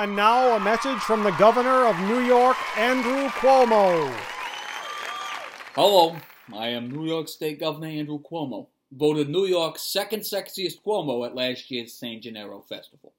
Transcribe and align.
And 0.00 0.16
now 0.16 0.56
a 0.56 0.60
message 0.60 0.96
from 1.00 1.24
the 1.24 1.30
governor 1.32 1.84
of 1.84 1.94
New 2.08 2.20
York, 2.20 2.56
Andrew 2.78 3.28
Cuomo. 3.28 4.10
Hello, 5.74 6.16
I 6.56 6.68
am 6.68 6.90
New 6.90 7.04
York 7.04 7.28
State 7.28 7.60
Governor 7.60 7.88
Andrew 7.88 8.18
Cuomo, 8.18 8.68
voted 8.90 9.28
New 9.28 9.44
York's 9.44 9.82
second 9.82 10.20
sexiest 10.20 10.82
Cuomo 10.82 11.26
at 11.26 11.34
last 11.34 11.70
year's 11.70 11.92
San 11.92 12.22
Gennaro 12.22 12.62
Festival. 12.62 13.12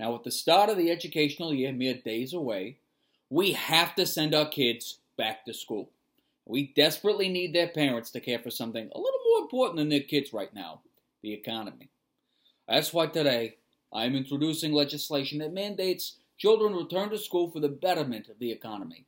Now, 0.00 0.12
with 0.12 0.24
the 0.24 0.32
start 0.32 0.70
of 0.70 0.76
the 0.76 0.90
educational 0.90 1.54
year 1.54 1.72
mere 1.72 1.94
days 1.94 2.32
away, 2.32 2.78
we 3.30 3.52
have 3.52 3.94
to 3.94 4.04
send 4.04 4.34
our 4.34 4.48
kids 4.48 4.98
back 5.16 5.44
to 5.44 5.54
school. 5.54 5.88
We 6.46 6.72
desperately 6.74 7.28
need 7.28 7.54
their 7.54 7.68
parents 7.68 8.10
to 8.10 8.20
care 8.20 8.40
for 8.40 8.50
something 8.50 8.90
a 8.92 8.98
little 8.98 9.20
more 9.28 9.42
important 9.42 9.76
than 9.76 9.88
their 9.88 10.00
kids 10.00 10.32
right 10.32 10.52
now 10.52 10.80
the 11.22 11.32
economy. 11.32 11.90
That's 12.66 12.92
why 12.92 13.06
today 13.06 13.58
I 13.92 14.06
am 14.06 14.16
introducing 14.16 14.72
legislation 14.72 15.38
that 15.38 15.52
mandates 15.52 16.16
children 16.38 16.74
return 16.74 17.10
to 17.10 17.18
school 17.18 17.50
for 17.50 17.60
the 17.60 17.68
betterment 17.68 18.28
of 18.28 18.38
the 18.38 18.50
economy. 18.50 19.04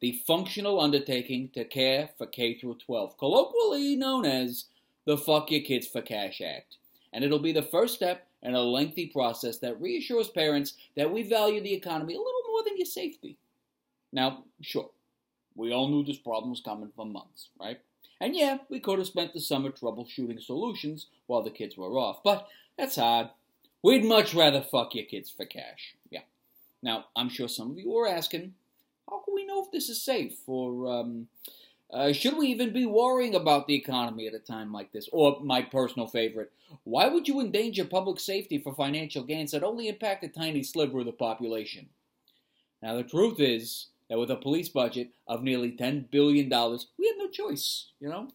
The 0.00 0.20
functional 0.26 0.80
undertaking 0.80 1.50
to 1.54 1.64
care 1.64 2.10
for 2.18 2.26
K 2.26 2.58
through 2.58 2.78
12, 2.84 3.18
colloquially 3.18 3.96
known 3.96 4.26
as 4.26 4.66
the 5.06 5.16
Fuck 5.16 5.50
Your 5.50 5.62
Kids 5.62 5.86
for 5.86 6.02
Cash 6.02 6.40
Act. 6.40 6.76
And 7.12 7.24
it'll 7.24 7.38
be 7.38 7.52
the 7.52 7.62
first 7.62 7.94
step 7.94 8.26
in 8.42 8.54
a 8.54 8.60
lengthy 8.60 9.06
process 9.06 9.58
that 9.58 9.80
reassures 9.80 10.28
parents 10.28 10.74
that 10.96 11.12
we 11.12 11.22
value 11.22 11.60
the 11.60 11.74
economy 11.74 12.14
a 12.14 12.18
little 12.18 12.42
more 12.48 12.62
than 12.64 12.76
your 12.76 12.86
safety. 12.86 13.36
Now, 14.12 14.44
sure, 14.60 14.90
we 15.54 15.72
all 15.72 15.88
knew 15.88 16.04
this 16.04 16.18
problem 16.18 16.50
was 16.50 16.60
coming 16.60 16.90
for 16.94 17.06
months, 17.06 17.48
right? 17.58 17.80
And 18.20 18.36
yeah, 18.36 18.58
we 18.68 18.80
could 18.80 18.98
have 18.98 19.06
spent 19.06 19.32
the 19.32 19.40
summer 19.40 19.70
troubleshooting 19.70 20.42
solutions 20.42 21.06
while 21.26 21.42
the 21.42 21.50
kids 21.50 21.76
were 21.76 21.98
off, 21.98 22.22
but 22.22 22.48
that's 22.76 22.96
hard. 22.96 23.30
We'd 23.82 24.04
much 24.04 24.34
rather 24.34 24.60
fuck 24.60 24.94
your 24.94 25.06
kids 25.06 25.30
for 25.30 25.46
cash. 25.46 25.94
Yeah. 26.10 26.22
Now, 26.82 27.06
I'm 27.16 27.28
sure 27.28 27.48
some 27.48 27.70
of 27.70 27.78
you 27.78 27.96
are 27.96 28.08
asking, 28.08 28.54
how 29.08 29.20
can 29.20 29.34
we 29.34 29.46
know 29.46 29.64
if 29.64 29.70
this 29.70 29.88
is 29.88 30.02
safe? 30.02 30.38
Or 30.46 30.86
um, 30.86 31.28
uh, 31.92 32.12
should 32.12 32.36
we 32.36 32.48
even 32.48 32.72
be 32.72 32.84
worrying 32.84 33.34
about 33.34 33.66
the 33.66 33.74
economy 33.74 34.26
at 34.26 34.34
a 34.34 34.38
time 34.38 34.72
like 34.72 34.92
this? 34.92 35.08
Or, 35.12 35.40
my 35.40 35.62
personal 35.62 36.06
favorite, 36.06 36.52
why 36.84 37.08
would 37.08 37.26
you 37.26 37.40
endanger 37.40 37.84
public 37.84 38.20
safety 38.20 38.58
for 38.58 38.74
financial 38.74 39.24
gains 39.24 39.52
that 39.52 39.64
only 39.64 39.88
impact 39.88 40.24
a 40.24 40.28
tiny 40.28 40.62
sliver 40.62 41.00
of 41.00 41.06
the 41.06 41.12
population? 41.12 41.88
Now, 42.82 42.96
the 42.96 43.02
truth 43.02 43.40
is 43.40 43.86
that 44.08 44.18
with 44.18 44.30
a 44.30 44.36
police 44.36 44.68
budget 44.68 45.10
of 45.26 45.42
nearly 45.42 45.72
$10 45.72 46.10
billion, 46.10 46.48
we 46.98 47.06
have 47.06 47.16
no 47.18 47.28
choice, 47.28 47.88
you 47.98 48.08
know? 48.08 48.28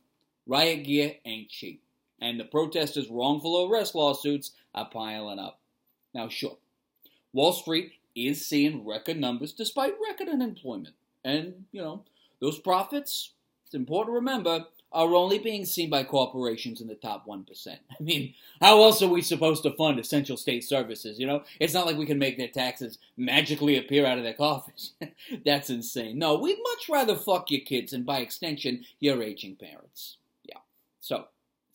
Riot 0.48 0.84
gear 0.86 1.16
ain't 1.26 1.50
cheap 1.50 1.82
and 2.22 2.40
the 2.40 2.46
protesters' 2.46 3.10
wrongful 3.10 3.70
arrest 3.70 3.96
lawsuits 3.96 4.52
are 4.76 4.90
piling 4.92 5.40
up. 5.40 5.60
Now, 6.14 6.30
sure, 6.30 6.58
Wall 7.34 7.54
Street 7.54 7.94
is 8.16 8.46
seeing 8.46 8.86
record 8.86 9.18
numbers 9.18 9.52
despite 9.52 9.96
record 10.08 10.30
unemployment. 10.30 10.96
And, 11.24 11.66
you 11.72 11.82
know, 11.82 12.04
those 12.40 12.60
profits, 12.60 13.32
it's 13.66 13.74
important 13.74 14.14
to 14.14 14.20
remember, 14.20 14.66
are 14.92 15.14
only 15.14 15.38
being 15.38 15.66
seen 15.66 15.90
by 15.90 16.04
corporations 16.04 16.80
in 16.80 16.88
the 16.88 16.96
top 16.96 17.28
1%. 17.28 17.68
I 17.68 17.80
mean, 18.02 18.34
how 18.62 18.82
else 18.82 19.02
are 19.02 19.10
we 19.10 19.22
supposed 19.22 19.64
to 19.64 19.72
fund 19.72 20.00
essential 20.00 20.38
state 20.38 20.64
services? 20.64 21.20
You 21.20 21.28
know, 21.28 21.44
it's 21.60 21.74
not 21.74 21.86
like 21.86 21.98
we 21.98 22.06
can 22.06 22.20
make 22.20 22.38
their 22.38 22.48
taxes 22.48 22.98
magically 23.18 23.78
appear 23.78 24.06
out 24.06 24.18
of 24.18 24.24
their 24.24 24.34
coffers. 24.34 24.94
That's 25.46 25.70
insane. 25.70 26.18
No, 26.18 26.38
we'd 26.38 26.58
much 26.64 26.88
rather 26.90 27.16
fuck 27.16 27.52
your 27.52 27.62
kids 27.62 27.92
and, 27.92 28.06
by 28.06 28.20
extension, 28.20 28.86
your 29.00 29.22
aging 29.22 29.58
parents. 29.58 30.18
Yeah. 30.46 30.60
So, 31.02 31.26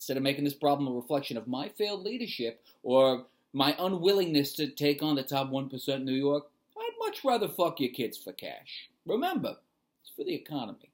instead 0.01 0.17
of 0.17 0.23
making 0.23 0.43
this 0.43 0.55
problem 0.55 0.87
a 0.87 0.95
reflection 0.95 1.37
of 1.37 1.47
my 1.47 1.69
failed 1.69 2.01
leadership 2.01 2.63
or 2.81 3.27
my 3.53 3.75
unwillingness 3.77 4.51
to 4.51 4.65
take 4.65 5.03
on 5.03 5.13
the 5.13 5.21
top 5.21 5.51
1% 5.51 5.89
in 5.89 6.05
New 6.05 6.11
York, 6.13 6.47
I'd 6.75 6.89
much 6.97 7.23
rather 7.23 7.47
fuck 7.47 7.79
your 7.79 7.91
kids 7.91 8.17
for 8.17 8.33
cash. 8.33 8.89
Remember, 9.05 9.57
it's 10.01 10.11
for 10.15 10.23
the 10.23 10.33
economy. 10.33 10.89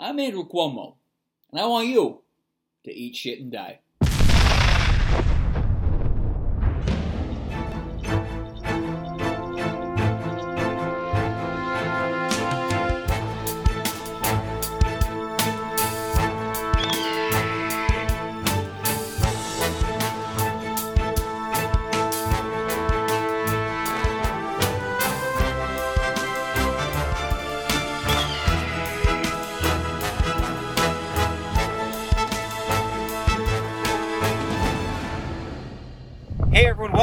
I'm 0.00 0.18
Andrew 0.18 0.48
Cuomo, 0.48 0.94
and 1.50 1.60
I 1.60 1.66
want 1.66 1.88
you 1.88 2.22
to 2.84 2.90
eat 2.90 3.16
shit 3.16 3.38
and 3.38 3.52
die. 3.52 3.80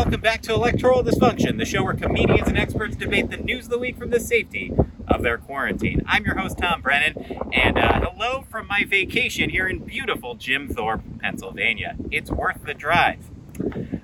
Welcome 0.10 0.22
back 0.22 0.42
to 0.42 0.52
Electoral 0.52 1.04
Dysfunction, 1.04 1.60
the 1.60 1.66
show 1.66 1.84
where 1.84 1.94
comedians 1.94 2.48
and 2.48 2.58
experts 2.58 2.96
debate 2.96 3.30
the 3.30 3.38
news 3.38 3.66
of 3.66 3.70
the 3.70 3.78
week 3.78 3.96
from 3.96 4.10
the 4.10 4.20
safety 4.20 4.74
of 5.08 5.22
their 5.22 5.38
quarantine. 5.38 6.02
I'm 6.08 6.26
your 6.26 6.36
host, 6.36 6.58
Tom 6.58 6.82
Brennan, 6.82 7.14
and 7.54 7.78
uh, 7.78 8.10
hello 8.10 8.44
from 8.50 8.66
my 8.66 8.86
vacation 8.86 9.52
here 9.52 9.68
in 9.68 9.86
beautiful 9.86 10.34
Jim 10.34 10.68
Thorpe, 10.68 11.04
Pennsylvania. 11.20 11.96
It's 12.10 12.32
worth 12.32 12.66
the 12.66 12.74
drive. 12.74 13.30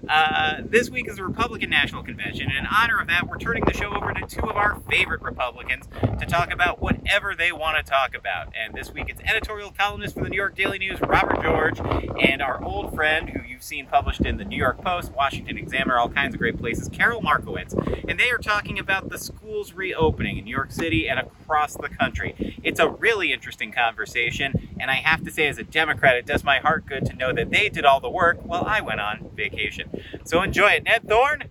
Uh, 0.08 0.62
this 0.64 0.90
week 0.90 1.10
is 1.10 1.16
the 1.16 1.24
Republican 1.24 1.70
National 1.70 2.04
Convention, 2.04 2.50
and 2.50 2.60
in 2.60 2.66
honor 2.68 3.00
of 3.00 3.08
that, 3.08 3.28
we're 3.28 3.38
turning 3.38 3.64
the 3.66 3.74
show 3.74 3.90
over 3.90 4.14
to 4.14 4.28
two 4.28 4.42
of 4.42 4.56
our 4.56 4.80
favorite 4.88 5.22
Republicans 5.22 5.88
to 6.20 6.26
talk 6.28 6.54
about 6.54 6.80
whatever 6.80 7.34
they 7.36 7.52
want 7.52 7.78
to 7.78 7.84
talk 7.84 8.16
about. 8.16 8.54
And 8.56 8.76
this 8.76 8.92
week 8.92 9.06
it's 9.10 9.22
editorial 9.22 9.72
columnist 9.72 10.16
for 10.16 10.24
the 10.24 10.30
New 10.30 10.38
York 10.38 10.56
Daily 10.56 10.78
News, 10.78 11.02
Robert 11.02 11.42
George, 11.42 11.80
and 12.22 12.42
our 12.42 12.64
old 12.64 12.94
friend 12.94 13.30
who 13.30 13.42
you've 13.42 13.64
seen 13.64 13.88
published 13.88 14.22
in 14.22 14.38
the 14.38 14.46
New 14.46 14.58
York 14.58 14.84
Post, 14.84 15.12
Washington 15.12 15.58
Examiner, 15.58 15.98
all 15.98 16.10
kinds 16.10 16.36
of 16.36 16.40
great 16.40 16.60
places, 16.60 16.88
Carol 16.90 17.22
Markowitz. 17.22 17.74
And 18.08 18.20
they 18.20 18.30
are 18.30 18.38
talking 18.38 18.78
about 18.78 19.10
the 19.10 19.18
schools 19.18 19.74
reopening 19.74 20.38
in 20.38 20.46
New 20.46 20.56
York 20.56 20.72
City 20.72 21.10
and 21.10 21.20
across 21.20 21.76
the 21.76 21.90
country. 21.90 22.60
It's 22.64 22.80
a 22.80 22.90
really 22.90 23.34
interesting 23.34 23.72
conversation, 23.72 24.76
and 24.80 24.92
I 24.92 24.96
have 24.96 25.24
to 25.24 25.32
say, 25.32 25.48
as 25.48 25.58
a 25.58 25.64
Democrat, 25.64 26.16
it 26.16 26.26
does 26.26 26.44
my 26.44 26.60
heart 26.60 26.86
good 26.86 27.06
to 27.08 27.14
know 27.14 27.34
that 27.34 27.50
they 27.50 27.70
did 27.70 27.86
all 27.86 28.00
the 28.00 28.10
work 28.10 28.38
while 28.44 28.66
I 28.66 28.82
went 28.82 29.00
on 29.00 29.32
vacation. 29.36 29.90
So 30.24 30.42
enjoy 30.42 30.70
it. 30.72 30.84
Ned 30.84 31.08
Thorne, 31.08 31.44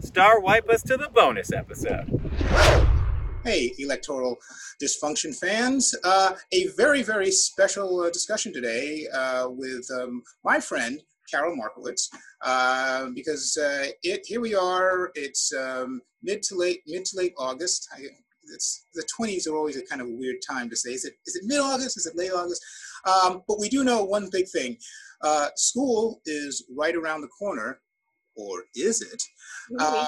star 0.00 0.40
wipe 0.40 0.68
us 0.68 0.82
to 0.82 0.96
the 0.96 1.08
bonus 1.08 1.52
episode. 1.52 2.08
Hey, 3.44 3.72
electoral 3.78 4.36
dysfunction 4.82 5.34
fans. 5.34 5.94
Uh, 6.04 6.34
a 6.52 6.66
very, 6.76 7.02
very 7.02 7.30
special 7.30 8.00
uh, 8.00 8.10
discussion 8.10 8.52
today 8.52 9.06
uh, 9.14 9.48
with 9.48 9.88
um, 9.94 10.22
my 10.44 10.60
friend, 10.60 11.00
Carol 11.30 11.56
Markowitz, 11.56 12.10
uh, 12.44 13.06
because 13.14 13.56
uh, 13.56 13.86
it, 14.02 14.22
here 14.26 14.40
we 14.40 14.54
are, 14.54 15.10
it's 15.14 15.54
um, 15.54 16.02
mid 16.22 16.42
to 16.44 16.54
late, 16.56 16.82
mid 16.86 17.04
to 17.06 17.16
late 17.16 17.32
August. 17.38 17.88
I, 17.96 18.02
it's, 18.52 18.86
the 18.94 19.06
20s 19.18 19.48
are 19.48 19.56
always 19.56 19.76
a 19.76 19.86
kind 19.86 20.00
of 20.00 20.08
a 20.08 20.14
weird 20.14 20.36
time 20.46 20.68
to 20.70 20.76
say. 20.76 20.90
Is 20.90 21.04
it, 21.04 21.14
is 21.26 21.36
it 21.36 21.44
mid-August? 21.46 21.96
Is 21.96 22.06
it 22.06 22.16
late 22.16 22.32
August? 22.32 22.62
Um, 23.06 23.42
but 23.48 23.58
we 23.58 23.68
do 23.68 23.84
know 23.84 24.04
one 24.04 24.28
big 24.30 24.48
thing. 24.48 24.76
Uh, 25.22 25.48
school 25.56 26.20
is 26.26 26.64
right 26.76 26.94
around 26.94 27.20
the 27.20 27.28
corner, 27.28 27.80
or 28.40 28.64
is 28.74 29.02
it? 29.02 29.22
Uh, 29.78 30.06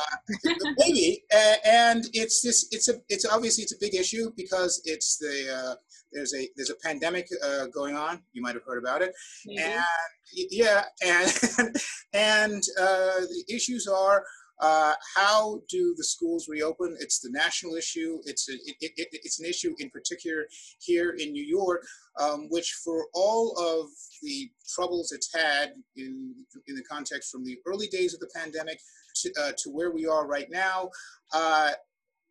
maybe, 0.79 1.23
and 1.65 2.05
it's 2.13 2.43
this. 2.43 2.67
It's 2.71 2.89
a. 2.89 2.95
It's 3.09 3.25
obviously 3.25 3.63
it's 3.63 3.75
a 3.75 3.81
big 3.81 3.95
issue 3.95 4.31
because 4.37 4.81
it's 4.85 5.19
the 5.19 5.55
uh, 5.55 5.75
there's 6.13 6.35
a 6.35 6.49
there's 6.57 6.71
a 6.71 6.75
pandemic 6.83 7.29
uh, 7.45 7.67
going 7.67 7.95
on. 7.97 8.23
You 8.33 8.43
might 8.43 8.55
have 8.55 8.65
heard 8.65 8.83
about 8.83 9.03
it, 9.03 9.13
Maybe. 9.47 9.63
and 9.63 9.85
yeah, 10.33 10.85
and 11.05 11.33
and 12.13 12.63
uh, 12.81 13.21
the 13.21 13.45
issues 13.49 13.87
are. 13.87 14.25
Uh, 14.61 14.95
how 15.17 15.61
do 15.69 15.95
the 15.97 16.05
schools 16.05 16.49
reopen? 16.49 16.97
It's 17.01 17.21
the 17.21 17.31
national 17.31 17.75
issue. 17.75 18.21
It's 18.25 18.49
a, 18.49 18.53
it, 18.53 18.93
it, 18.97 19.09
it's 19.13 19.41
an 19.41 19.47
issue 19.47 19.75
in 19.79 19.91
particular 19.91 20.47
here 20.81 21.11
in 21.19 21.33
New 21.33 21.45
York, 21.45 21.85
um, 22.21 22.49
which 22.51 22.81
for 22.85 23.07
all 23.15 23.57
of 23.59 23.91
the 24.23 24.51
troubles 24.75 25.13
it's 25.13 25.35
had 25.35 25.73
in 25.97 26.35
in 26.69 26.77
the 26.77 26.85
context 26.85 27.31
from 27.31 27.45
the 27.45 27.59
early 27.67 27.89
days 27.89 28.15
of 28.15 28.21
the 28.21 28.31
pandemic 28.35 28.79
to, 29.17 29.33
uh, 29.41 29.53
to 29.59 29.71
where 29.71 29.91
we 29.91 30.07
are 30.07 30.27
right 30.27 30.51
now. 30.51 30.91
Uh, 31.35 31.73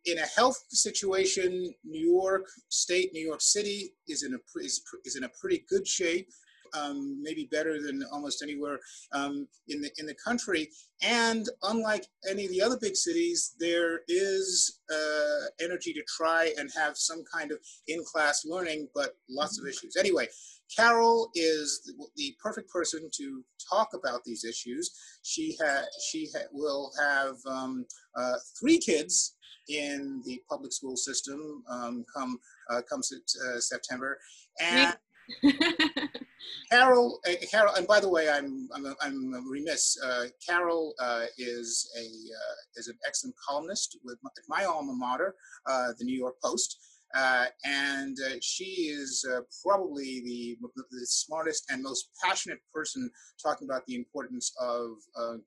in 0.04 0.18
a 0.18 0.26
health 0.26 0.58
situation, 0.70 1.72
New 1.84 2.10
York 2.10 2.46
State, 2.68 3.12
New 3.12 3.24
York 3.24 3.40
City 3.40 3.94
is 4.08 4.24
in 4.24 4.34
a 4.34 4.38
is, 4.58 4.82
is 5.04 5.16
in 5.16 5.24
a 5.24 5.30
pretty 5.40 5.64
good 5.68 5.86
shape. 5.86 6.28
Um, 6.74 7.20
maybe 7.22 7.48
better 7.50 7.80
than 7.80 8.02
almost 8.12 8.42
anywhere 8.42 8.78
um, 9.12 9.46
in 9.68 9.80
the 9.80 9.90
in 9.98 10.06
the 10.06 10.14
country. 10.14 10.68
And 11.02 11.46
unlike 11.62 12.06
any 12.28 12.44
of 12.44 12.50
the 12.50 12.62
other 12.62 12.78
big 12.80 12.96
cities, 12.96 13.54
there 13.58 14.00
is 14.08 14.80
uh, 14.92 15.46
energy 15.60 15.92
to 15.92 16.02
try 16.16 16.52
and 16.56 16.70
have 16.76 16.96
some 16.96 17.24
kind 17.32 17.50
of 17.50 17.58
in-class 17.88 18.44
learning, 18.44 18.88
but 18.94 19.16
lots 19.28 19.58
of 19.58 19.66
issues. 19.66 19.96
Anyway, 19.96 20.28
Carol 20.74 21.30
is 21.34 21.92
the, 22.16 22.34
perfect 22.42 22.70
person 22.70 23.08
to 23.14 23.44
talk 23.70 23.90
about 23.94 24.24
these 24.24 24.44
issues. 24.44 24.90
She 25.22 25.56
ha- 25.62 25.86
she 26.10 26.28
ha- 26.34 26.46
will 26.52 26.90
have 26.98 27.36
um, 27.46 27.84
uh, 28.16 28.34
three 28.58 28.78
kids 28.78 29.36
in 29.68 30.22
the 30.24 30.40
public 30.48 30.72
school 30.72 30.96
system 30.96 31.62
um, 31.70 32.04
come 32.14 32.38
uh, 32.70 32.80
come 32.88 33.00
uh, 33.00 33.60
September, 33.60 34.18
and 34.60 34.96
Carol, 36.70 37.20
uh, 37.28 37.32
Carol, 37.50 37.74
and 37.74 37.86
by 37.86 38.00
the 38.00 38.08
way, 38.08 38.28
I'm 38.28 38.68
I'm, 38.74 38.94
I'm 39.00 39.50
remiss. 39.50 39.96
Uh, 40.02 40.24
Carol 40.46 40.94
uh, 40.98 41.24
is 41.38 41.90
a 41.96 42.04
uh, 42.04 42.54
is 42.76 42.88
an 42.88 42.98
excellent 43.06 43.36
columnist 43.46 43.98
with 44.04 44.18
my, 44.22 44.30
my 44.48 44.64
alma 44.64 44.92
mater, 44.94 45.34
uh, 45.66 45.88
the 45.98 46.04
New 46.04 46.16
York 46.16 46.34
Post, 46.42 46.78
uh, 47.14 47.46
and 47.64 48.16
she 48.40 48.64
is 48.64 49.26
probably 49.64 50.22
the 50.24 50.56
the 50.90 51.06
smartest 51.06 51.70
and 51.70 51.82
most 51.82 52.08
passionate 52.24 52.60
person 52.72 53.10
talking 53.42 53.68
about 53.68 53.84
the 53.86 53.94
importance 53.94 54.52
of 54.60 54.96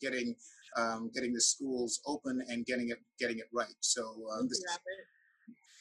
getting 0.02 0.36
um, 0.78 1.10
getting 1.14 1.34
the 1.34 1.42
schools 1.42 2.02
open 2.06 2.42
and 2.50 2.66
getting 2.66 2.90
it 2.90 3.00
getting 3.20 3.40
it 3.40 3.48
right. 3.54 3.76
So 3.80 4.04
this, 4.48 4.64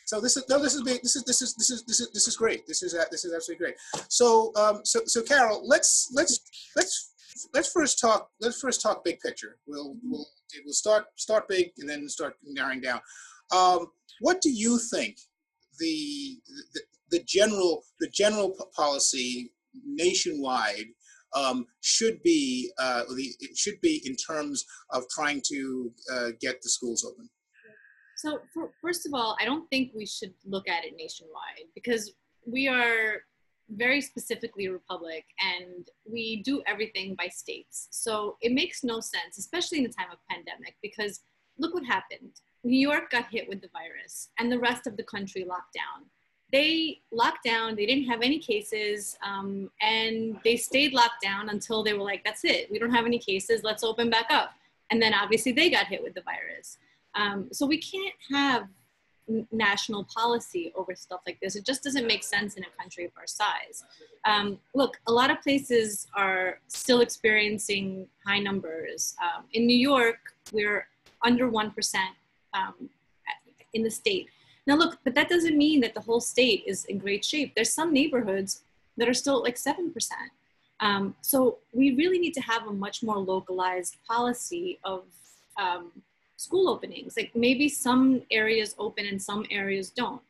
so 0.04 0.20
this 0.20 0.36
is 0.36 0.44
no, 0.48 0.62
this 0.62 0.74
is 0.74 0.82
this 0.82 1.16
is 1.16 1.24
this 1.24 1.42
is 1.42 1.54
this 1.54 1.70
is 1.70 1.84
this 1.84 2.00
is 2.00 2.10
this 2.12 2.28
is 2.28 2.36
great. 2.36 2.66
This 2.66 2.82
is 2.82 2.96
this 3.10 3.24
is 3.24 3.32
absolutely 3.34 3.64
great. 3.64 3.76
So 4.08 4.52
um, 4.56 4.80
so 4.84 5.00
so 5.06 5.22
Carol, 5.22 5.66
let's 5.66 6.10
let's 6.14 6.40
let's 6.76 7.14
let's 7.54 7.72
first 7.72 7.98
talk 7.98 8.28
let's 8.40 8.60
first 8.60 8.82
talk 8.82 9.04
big 9.04 9.20
picture. 9.20 9.56
We'll 9.66 9.96
we'll 10.02 10.26
we'll 10.64 10.74
start 10.74 11.06
start 11.16 11.48
big 11.48 11.72
and 11.78 11.88
then 11.88 12.08
start 12.08 12.36
narrowing 12.44 12.80
down. 12.80 13.00
Um, 13.54 13.86
what 14.20 14.40
do 14.40 14.50
you 14.50 14.78
think 14.92 15.16
the, 15.78 16.38
the 16.74 16.80
the 17.10 17.22
general 17.26 17.84
the 18.00 18.08
general 18.08 18.54
policy 18.76 19.52
nationwide 19.86 20.86
um, 21.34 21.66
should 21.80 22.22
be 22.22 22.70
uh, 22.78 23.04
the, 23.14 23.34
it 23.40 23.56
should 23.56 23.80
be 23.80 24.02
in 24.04 24.16
terms 24.16 24.64
of 24.90 25.04
trying 25.14 25.42
to 25.48 25.92
uh, 26.12 26.28
get 26.40 26.62
the 26.62 26.68
schools 26.68 27.04
open? 27.04 27.28
So, 28.16 28.40
for, 28.52 28.70
first 28.81 29.06
of 29.06 29.14
all, 29.14 29.37
I 29.40 29.44
don't 29.44 29.69
think 29.70 29.93
we 29.94 30.06
should 30.06 30.34
look 30.44 30.69
at 30.69 30.84
it 30.84 30.94
nationwide 30.96 31.69
because 31.75 32.12
we 32.46 32.69
are 32.69 33.22
very 33.70 34.00
specifically 34.00 34.66
a 34.66 34.72
republic 34.72 35.25
and 35.40 35.88
we 36.11 36.43
do 36.43 36.62
everything 36.66 37.14
by 37.14 37.28
states. 37.28 37.88
So, 37.90 38.37
it 38.40 38.52
makes 38.52 38.84
no 38.84 39.00
sense, 39.00 39.38
especially 39.38 39.78
in 39.78 39.84
the 39.84 39.90
time 39.93 40.08
of 40.12 40.19
pandemic, 40.31 40.76
because 40.82 41.20
look 41.58 41.75
what 41.75 41.84
happened. 41.84 42.40
New 42.64 42.78
York 42.78 43.11
got 43.11 43.26
hit 43.31 43.49
with 43.49 43.61
the 43.61 43.69
virus 43.72 44.31
and 44.38 44.50
the 44.50 44.58
rest 44.58 44.87
of 44.87 44.96
the 44.96 45.02
country 45.02 45.44
locked 45.44 45.75
down. 45.75 46.06
They 46.52 47.00
locked 47.10 47.44
down, 47.44 47.75
they 47.75 47.84
didn't 47.84 48.05
have 48.05 48.22
any 48.22 48.38
cases, 48.38 49.19
um, 49.26 49.70
and 49.81 50.38
they 50.44 50.56
stayed 50.56 50.93
locked 50.93 51.20
down 51.22 51.49
until 51.49 51.82
they 51.82 51.94
were 51.94 52.05
like, 52.05 52.22
that's 52.25 52.44
it, 52.44 52.70
we 52.70 52.78
don't 52.78 52.93
have 52.93 53.06
any 53.06 53.19
cases, 53.19 53.62
let's 53.64 53.82
open 53.82 54.08
back 54.08 54.26
up. 54.31 54.52
And 54.90 55.02
then 55.02 55.14
obviously 55.14 55.52
they 55.52 55.69
got 55.69 55.87
hit 55.87 56.02
with 56.02 56.14
the 56.14 56.22
virus. 56.22 56.78
Um, 57.14 57.49
so 57.52 57.66
we 57.66 57.78
can't 57.78 58.14
have 58.31 58.69
national 59.52 60.05
policy 60.05 60.72
over 60.76 60.94
stuff 60.94 61.20
like 61.26 61.38
this. 61.40 61.56
It 61.56 61.64
just 61.64 61.82
doesn't 61.82 62.06
make 62.06 62.22
sense 62.22 62.55
in 62.55 62.64
a 62.64 62.82
country 62.82 63.05
of 63.05 63.12
our 63.16 63.26
size. 63.26 63.84
Um, 64.25 64.58
look, 64.75 64.99
a 65.06 65.12
lot 65.12 65.31
of 65.31 65.40
places 65.40 66.06
are 66.14 66.61
still 66.69 67.00
experiencing 67.00 68.06
high 68.26 68.38
numbers. 68.38 69.14
Um, 69.22 69.44
in 69.52 69.66
New 69.66 69.76
York, 69.76 70.19
we're 70.52 70.87
under 71.22 71.50
1% 71.50 71.94
um, 72.52 72.90
in 73.72 73.82
the 73.82 73.90
state. 73.90 74.28
Now, 74.67 74.76
look, 74.76 74.99
but 75.05 75.14
that 75.14 75.28
doesn't 75.28 75.56
mean 75.56 75.81
that 75.81 75.94
the 75.94 76.00
whole 76.00 76.20
state 76.20 76.64
is 76.67 76.84
in 76.87 76.99
great 76.99 77.25
shape. 77.25 77.55
There's 77.55 77.72
some 77.72 77.93
neighborhoods 77.93 78.62
that 78.96 79.08
are 79.08 79.14
still 79.14 79.43
like 79.43 79.56
7%. 79.56 79.93
Um, 80.81 81.14
so 81.20 81.58
we 81.72 81.94
really 81.94 82.19
need 82.19 82.34
to 82.34 82.40
have 82.40 82.67
a 82.67 82.72
much 82.72 83.02
more 83.02 83.19
localized 83.19 83.96
policy 84.06 84.78
of 84.84 85.05
um, 85.56 85.93
school 86.44 86.69
openings. 86.69 87.17
Like 87.17 87.32
maybe 87.35 87.69
some 87.69 88.23
areas 88.31 88.75
open 88.79 89.06
and 89.06 89.20
some 89.20 89.44
areas 89.50 89.91
don't. 89.91 90.23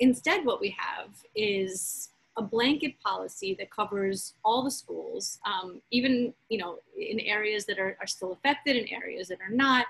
Instead, 0.00 0.44
what 0.44 0.60
we 0.60 0.76
have 0.78 1.10
is 1.34 2.10
a 2.36 2.42
blanket 2.42 2.94
policy 3.00 3.54
that 3.58 3.70
covers 3.70 4.34
all 4.44 4.62
the 4.62 4.70
schools, 4.70 5.38
um, 5.46 5.80
even 5.90 6.34
you 6.48 6.58
know 6.58 6.78
in 6.98 7.20
areas 7.20 7.64
that 7.66 7.78
are, 7.78 7.96
are 8.00 8.06
still 8.06 8.32
affected, 8.32 8.76
and 8.76 8.88
areas 8.90 9.28
that 9.28 9.38
are 9.40 9.54
not. 9.54 9.86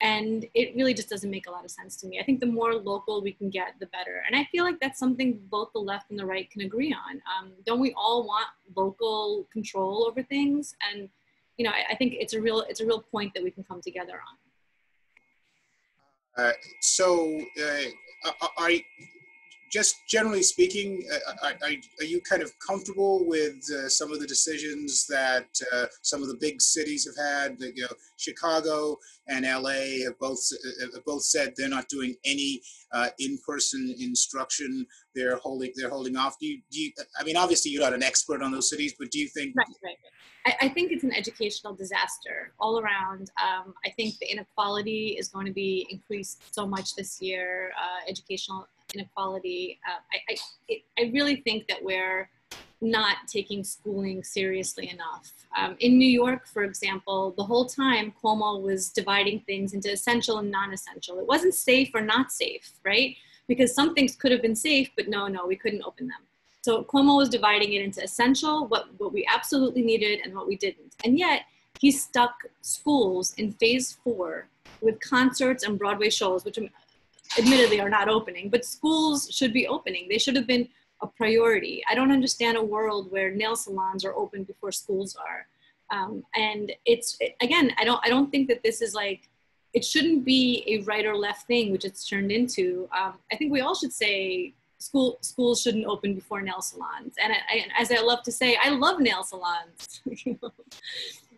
And 0.00 0.46
it 0.54 0.76
really 0.76 0.94
just 0.94 1.08
doesn't 1.08 1.30
make 1.30 1.48
a 1.48 1.50
lot 1.50 1.64
of 1.64 1.72
sense 1.72 1.96
to 1.96 2.06
me. 2.06 2.20
I 2.20 2.22
think 2.22 2.38
the 2.38 2.46
more 2.46 2.72
local 2.74 3.20
we 3.20 3.32
can 3.32 3.50
get, 3.50 3.74
the 3.80 3.86
better. 3.86 4.22
And 4.28 4.36
I 4.36 4.44
feel 4.44 4.62
like 4.62 4.78
that's 4.78 4.96
something 4.96 5.40
both 5.50 5.72
the 5.72 5.80
left 5.80 6.10
and 6.10 6.18
the 6.18 6.24
right 6.24 6.48
can 6.52 6.60
agree 6.60 6.94
on. 6.94 7.20
Um, 7.34 7.50
don't 7.66 7.80
we 7.80 7.92
all 7.94 8.24
want 8.24 8.46
local 8.76 9.48
control 9.52 10.06
over 10.06 10.22
things? 10.22 10.76
And 10.88 11.08
you 11.56 11.64
know, 11.64 11.72
I, 11.72 11.92
I 11.92 11.96
think 11.96 12.14
it's 12.14 12.34
a 12.34 12.40
real 12.40 12.60
it's 12.68 12.80
a 12.80 12.86
real 12.86 13.00
point 13.00 13.34
that 13.34 13.42
we 13.42 13.50
can 13.50 13.64
come 13.64 13.80
together 13.80 14.14
on. 14.14 14.36
Uh, 16.38 16.52
so, 16.78 17.44
uh, 17.60 18.30
I, 18.56 18.84
just 19.70 19.96
generally 20.08 20.42
speaking, 20.42 21.06
uh, 21.12 21.46
are, 21.46 21.68
are, 22.00 22.04
you 22.04 22.20
kind 22.22 22.42
of 22.42 22.52
comfortable 22.66 23.26
with 23.26 23.56
uh, 23.70 23.88
some 23.88 24.12
of 24.12 24.20
the 24.20 24.26
decisions 24.26 25.06
that 25.06 25.48
uh, 25.74 25.86
some 26.02 26.22
of 26.22 26.28
the 26.28 26.36
big 26.40 26.60
cities 26.60 27.06
have 27.06 27.16
had? 27.16 27.56
You 27.60 27.82
know, 27.82 27.94
Chicago 28.16 28.96
and 29.28 29.44
LA 29.44 30.04
have 30.04 30.18
both 30.18 30.40
have 30.80 31.04
both 31.04 31.22
said 31.22 31.54
they're 31.56 31.68
not 31.68 31.88
doing 31.88 32.14
any 32.24 32.62
uh, 32.92 33.08
in-person 33.18 33.94
instruction. 33.98 34.86
They're 35.14 35.36
holding 35.36 35.72
they're 35.76 35.90
holding 35.90 36.16
off. 36.16 36.38
Do 36.38 36.46
you, 36.46 36.60
do 36.70 36.80
you, 36.80 36.92
I 37.18 37.24
mean, 37.24 37.36
obviously, 37.36 37.70
you're 37.70 37.82
not 37.82 37.94
an 37.94 38.02
expert 38.02 38.42
on 38.42 38.52
those 38.52 38.70
cities, 38.70 38.94
but 38.98 39.10
do 39.10 39.18
you 39.18 39.28
think? 39.28 39.54
Right, 39.56 39.66
right. 39.84 39.96
I, 40.46 40.66
I 40.66 40.68
think 40.68 40.92
it's 40.92 41.04
an 41.04 41.12
educational 41.12 41.74
disaster 41.74 42.52
all 42.58 42.78
around. 42.78 43.30
Um, 43.42 43.74
I 43.84 43.90
think 43.90 44.18
the 44.18 44.30
inequality 44.30 45.16
is 45.18 45.28
going 45.28 45.46
to 45.46 45.52
be 45.52 45.86
increased 45.90 46.54
so 46.54 46.66
much 46.66 46.94
this 46.94 47.20
year. 47.20 47.72
Uh, 47.76 48.08
educational 48.08 48.66
inequality. 48.94 49.78
Uh, 49.86 50.00
I, 50.12 50.32
I, 50.32 50.36
it, 50.68 50.82
I 50.98 51.10
really 51.12 51.36
think 51.36 51.68
that 51.68 51.82
we're 51.82 52.28
not 52.80 53.16
taking 53.26 53.64
schooling 53.64 54.22
seriously 54.22 54.88
enough. 54.90 55.32
Um, 55.56 55.76
in 55.80 55.98
New 55.98 56.08
York, 56.08 56.46
for 56.46 56.62
example, 56.62 57.34
the 57.36 57.42
whole 57.42 57.66
time 57.66 58.12
Cuomo 58.22 58.62
was 58.62 58.90
dividing 58.90 59.40
things 59.40 59.74
into 59.74 59.90
essential 59.90 60.38
and 60.38 60.50
non-essential. 60.50 61.18
It 61.18 61.26
wasn't 61.26 61.54
safe 61.54 61.90
or 61.94 62.00
not 62.00 62.30
safe, 62.30 62.70
right? 62.84 63.16
Because 63.48 63.74
some 63.74 63.94
things 63.94 64.14
could 64.14 64.30
have 64.30 64.42
been 64.42 64.54
safe, 64.54 64.90
but 64.96 65.08
no, 65.08 65.26
no, 65.26 65.46
we 65.46 65.56
couldn't 65.56 65.82
open 65.84 66.06
them. 66.06 66.20
So 66.62 66.84
Cuomo 66.84 67.16
was 67.16 67.28
dividing 67.28 67.72
it 67.72 67.82
into 67.82 68.02
essential, 68.02 68.66
what, 68.68 68.88
what 68.98 69.12
we 69.12 69.26
absolutely 69.32 69.82
needed, 69.82 70.20
and 70.22 70.34
what 70.34 70.46
we 70.46 70.56
didn't. 70.56 70.94
And 71.04 71.18
yet, 71.18 71.42
he 71.80 71.90
stuck 71.90 72.34
schools 72.60 73.34
in 73.38 73.52
phase 73.52 73.98
four 74.04 74.48
with 74.80 75.00
concerts 75.00 75.64
and 75.64 75.78
Broadway 75.78 76.10
shows, 76.10 76.44
which 76.44 76.58
admittedly 77.36 77.80
are 77.80 77.90
not 77.90 78.08
opening, 78.08 78.48
but 78.48 78.64
schools 78.64 79.28
should 79.30 79.52
be 79.52 79.66
opening. 79.66 80.08
They 80.08 80.18
should 80.18 80.36
have 80.36 80.46
been 80.46 80.68
a 81.02 81.06
priority. 81.06 81.82
I 81.88 81.94
don't 81.94 82.12
understand 82.12 82.56
a 82.56 82.62
world 82.62 83.10
where 83.10 83.30
nail 83.30 83.56
salons 83.56 84.04
are 84.04 84.14
open 84.14 84.44
before 84.44 84.72
schools 84.72 85.16
are. 85.16 85.46
Um, 85.90 86.22
and 86.34 86.72
it's 86.84 87.18
again, 87.40 87.72
I 87.78 87.84
don't 87.84 88.00
I 88.04 88.08
don't 88.08 88.30
think 88.30 88.48
that 88.48 88.62
this 88.62 88.82
is 88.82 88.94
like 88.94 89.28
it 89.74 89.84
shouldn't 89.84 90.24
be 90.24 90.64
a 90.66 90.82
right 90.82 91.06
or 91.06 91.16
left 91.16 91.46
thing, 91.46 91.72
which 91.72 91.84
it's 91.84 92.06
turned 92.06 92.32
into. 92.32 92.88
Um, 92.96 93.14
I 93.32 93.36
think 93.36 93.52
we 93.52 93.60
all 93.60 93.74
should 93.74 93.92
say 93.92 94.54
school 94.78 95.18
schools 95.20 95.62
shouldn't 95.62 95.86
open 95.86 96.14
before 96.14 96.40
nail 96.40 96.60
salons. 96.60 97.14
And 97.22 97.32
I, 97.32 97.66
as 97.78 97.90
I 97.90 98.00
love 98.00 98.22
to 98.24 98.32
say, 98.32 98.58
I 98.62 98.70
love 98.70 99.00
nail 99.00 99.22
salons. 99.22 100.00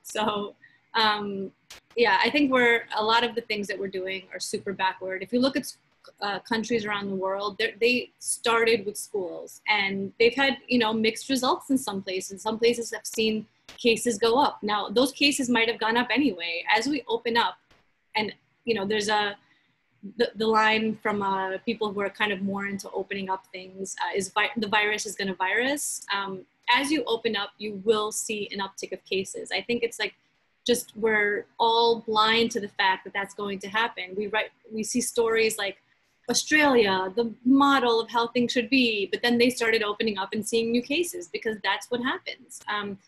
so 0.03 0.55
um, 0.95 1.53
yeah, 1.97 2.19
I 2.23 2.31
think 2.31 2.53
we're 2.53 2.85
a 2.97 3.05
lot 3.05 3.25
of 3.25 3.35
the 3.35 3.41
things 3.43 3.67
that 3.69 3.79
we're 3.79 3.89
doing 3.89 4.25
are 4.33 4.41
super 4.41 4.73
backward. 4.73 5.23
If 5.23 5.33
you 5.33 5.41
look 5.41 5.57
at 5.57 5.73
uh, 6.21 6.39
countries 6.41 6.85
around 6.85 7.09
the 7.09 7.15
world, 7.15 7.61
they 7.81 8.11
started 8.19 8.87
with 8.87 8.97
schools, 8.97 9.61
and 9.69 10.13
they've 10.19 10.35
had 10.35 10.59
you 10.69 10.79
know 10.79 10.93
mixed 10.93 11.29
results 11.29 11.71
in 11.71 11.79
some 11.79 12.03
places. 12.03 12.43
Some 12.43 12.59
places 12.59 12.93
have 12.93 13.07
seen 13.07 13.47
cases 13.77 14.19
go 14.19 14.41
up. 14.41 14.63
Now 14.63 14.89
those 14.89 15.13
cases 15.13 15.49
might 15.49 15.69
have 15.69 15.79
gone 15.79 15.97
up 15.97 16.09
anyway. 16.11 16.65
As 16.75 16.87
we 16.87 17.03
open 17.09 17.37
up, 17.37 17.59
and 18.17 18.33
you 18.65 18.75
know 18.75 18.87
there's 18.87 19.09
a 19.09 19.37
the, 20.17 20.31
the 20.35 20.47
line 20.47 20.97
from 21.03 21.23
uh, 21.23 21.59
people 21.67 21.93
who 21.93 22.01
are 22.01 22.09
kind 22.09 22.33
of 22.33 22.41
more 22.41 22.67
into 22.67 22.91
opening 22.91 23.29
up 23.29 23.45
things 23.53 23.95
uh, 24.01 24.17
is 24.17 24.31
vi- 24.31 24.51
the 24.57 24.69
virus 24.69 25.05
is 25.07 25.15
going 25.15 25.29
to 25.29 25.35
virus. 25.35 26.07
Um, 26.15 26.41
as 26.75 26.91
you 26.91 27.05
open 27.05 27.37
up, 27.37 27.51
you 27.59 27.83
will 27.85 28.13
see 28.13 28.49
an 28.53 28.61
uptick 28.61 28.93
of 28.93 29.05
cases. 29.05 29.51
I 29.53 29.61
think 29.61 29.83
it's 29.83 29.99
like 29.99 30.15
just 30.67 30.97
we're 30.97 31.47
all 31.59 32.01
blind 32.01 32.51
to 32.53 32.61
the 32.61 32.69
fact 32.69 33.05
that 33.05 33.13
that's 33.13 33.35
going 33.35 33.59
to 33.61 33.69
happen. 33.69 34.15
We 34.17 34.27
write, 34.29 34.51
we 34.73 34.83
see 34.83 35.01
stories 35.01 35.59
like 35.59 35.79
Australia, 36.29 37.13
the 37.17 37.33
model 37.45 38.01
of 38.01 38.09
how 38.11 38.29
things 38.29 38.53
should 38.53 38.71
be. 38.71 39.07
But 39.11 39.23
then 39.23 39.39
they 39.39 39.51
started 39.51 39.83
opening 39.83 40.19
up 40.19 40.33
and 40.33 40.47
seeing 40.47 40.71
new 40.71 40.83
cases 40.83 41.29
because 41.29 41.57
that's 41.65 41.91
what 41.91 42.01
happens. 42.03 42.61
Um, 42.69 42.99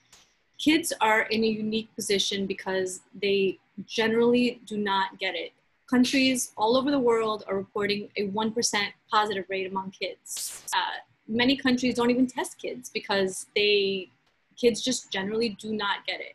kids 0.59 0.92
are 1.00 1.23
in 1.23 1.44
a 1.44 1.47
unique 1.47 1.94
position 1.94 2.47
because 2.47 3.00
they 3.21 3.59
generally 3.87 4.61
do 4.66 4.76
not 4.76 5.18
get 5.18 5.35
it. 5.35 5.52
Countries 5.88 6.52
all 6.56 6.76
over 6.76 6.90
the 6.90 6.99
world 6.99 7.44
are 7.49 7.56
reporting 7.56 8.09
a 8.16 8.28
1% 8.28 8.76
positive 9.11 9.44
rate 9.49 9.71
among 9.71 9.90
kids. 9.90 10.64
Uh, 10.75 10.99
many 11.28 11.56
countries 11.56 11.94
don't 11.94 12.11
even 12.11 12.26
test 12.26 12.59
kids 12.59 12.88
because 12.88 13.47
they 13.54 14.09
kids 14.56 14.82
just 14.82 15.11
generally 15.11 15.50
do 15.61 15.73
not 15.75 16.06
get 16.06 16.21
it. 16.21 16.35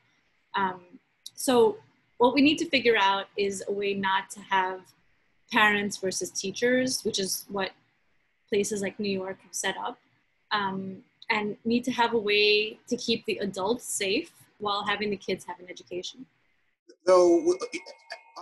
Um, 0.56 0.82
so 1.38 1.78
what 2.18 2.34
we 2.34 2.42
need 2.42 2.58
to 2.58 2.66
figure 2.66 2.98
out 2.98 3.28
is 3.38 3.64
a 3.68 3.72
way 3.72 3.94
not 3.94 4.30
to 4.32 4.40
have 4.40 4.82
parents 5.52 5.98
versus 5.98 6.32
teachers, 6.32 7.04
which 7.04 7.20
is 7.20 7.46
what 7.48 7.72
places 8.50 8.82
like 8.82 9.00
New 9.00 9.12
York 9.12 9.38
have 9.44 9.54
set 9.54 9.76
up, 9.78 10.00
um, 10.52 10.98
and 11.30 11.56
need 11.64 11.84
to 11.84 11.92
have 11.92 12.14
a 12.16 12.18
way 12.18 12.80
to 12.88 12.98
keep 12.98 13.24
the 13.26 13.38
adults 13.38 13.86
safe 13.86 14.32
while 14.58 14.84
having 14.84 15.12
the 15.12 15.16
kids 15.16 15.46
have 15.46 15.60
an 15.60 15.68
education. 15.70 16.26
Though 17.06 17.56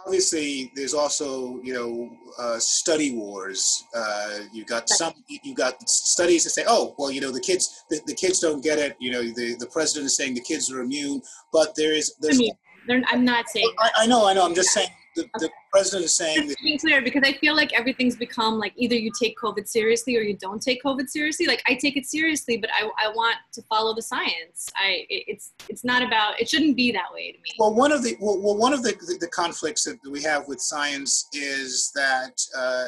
obviously, 0.05 0.71
there's 0.73 0.93
also 0.93 1.59
you 1.63 1.73
know 1.73 2.09
uh, 2.39 2.59
study 2.59 3.11
wars. 3.11 3.83
Uh, 3.93 4.39
you 4.53 4.63
got 4.63 4.87
some 4.87 5.13
you 5.27 5.53
got 5.53 5.87
studies 5.89 6.45
that 6.45 6.51
say, 6.51 6.63
oh 6.65 6.95
well, 6.97 7.11
you 7.11 7.19
know 7.19 7.31
the 7.31 7.41
kids 7.41 7.83
the, 7.89 7.99
the 8.07 8.15
kids 8.15 8.39
don't 8.39 8.63
get 8.63 8.79
it. 8.79 8.95
You 8.99 9.11
know 9.11 9.21
the 9.21 9.55
the 9.59 9.67
president 9.67 10.05
is 10.05 10.15
saying 10.15 10.33
the 10.33 10.41
kids 10.41 10.71
are 10.71 10.79
immune, 10.79 11.21
but 11.51 11.75
there 11.75 11.93
is 11.93 12.15
there's. 12.21 12.37
I 12.37 12.39
mean, 12.39 12.53
I'm 12.89 13.25
not 13.25 13.49
saying. 13.49 13.71
I, 13.79 13.91
I 13.99 14.05
know, 14.07 14.27
I 14.27 14.33
know. 14.33 14.45
I'm 14.45 14.55
just 14.55 14.69
saying 14.69 14.89
the, 15.15 15.29
the 15.39 15.49
president 15.71 16.05
is 16.05 16.17
saying 16.17 16.47
that 16.47 16.57
being 16.61 16.77
clear 16.77 17.01
because 17.01 17.23
I 17.25 17.33
feel 17.33 17.55
like 17.55 17.73
everything's 17.73 18.15
become 18.15 18.59
like 18.59 18.73
either 18.75 18.95
you 18.95 19.11
take 19.17 19.37
COVID 19.37 19.67
seriously 19.67 20.15
or 20.17 20.21
you 20.21 20.35
don't 20.37 20.61
take 20.61 20.83
COVID 20.83 21.09
seriously. 21.09 21.47
Like 21.47 21.63
I 21.67 21.75
take 21.75 21.97
it 21.97 22.05
seriously, 22.05 22.57
but 22.57 22.69
I, 22.73 22.89
I 23.03 23.09
want 23.09 23.37
to 23.53 23.61
follow 23.63 23.95
the 23.95 24.01
science. 24.01 24.69
I 24.75 25.05
it's 25.09 25.53
it's 25.69 25.83
not 25.83 26.03
about 26.03 26.39
it 26.39 26.49
shouldn't 26.49 26.75
be 26.75 26.91
that 26.91 27.13
way 27.13 27.31
to 27.31 27.37
me. 27.37 27.51
Well, 27.57 27.73
one 27.73 27.91
of 27.91 28.03
the 28.03 28.17
well, 28.19 28.39
well 28.39 28.57
one 28.57 28.73
of 28.73 28.83
the, 28.83 28.91
the, 28.91 29.17
the 29.21 29.27
conflicts 29.27 29.83
that 29.85 29.97
we 30.09 30.21
have 30.23 30.47
with 30.47 30.59
science 30.61 31.27
is 31.33 31.91
that 31.95 32.41
uh, 32.57 32.85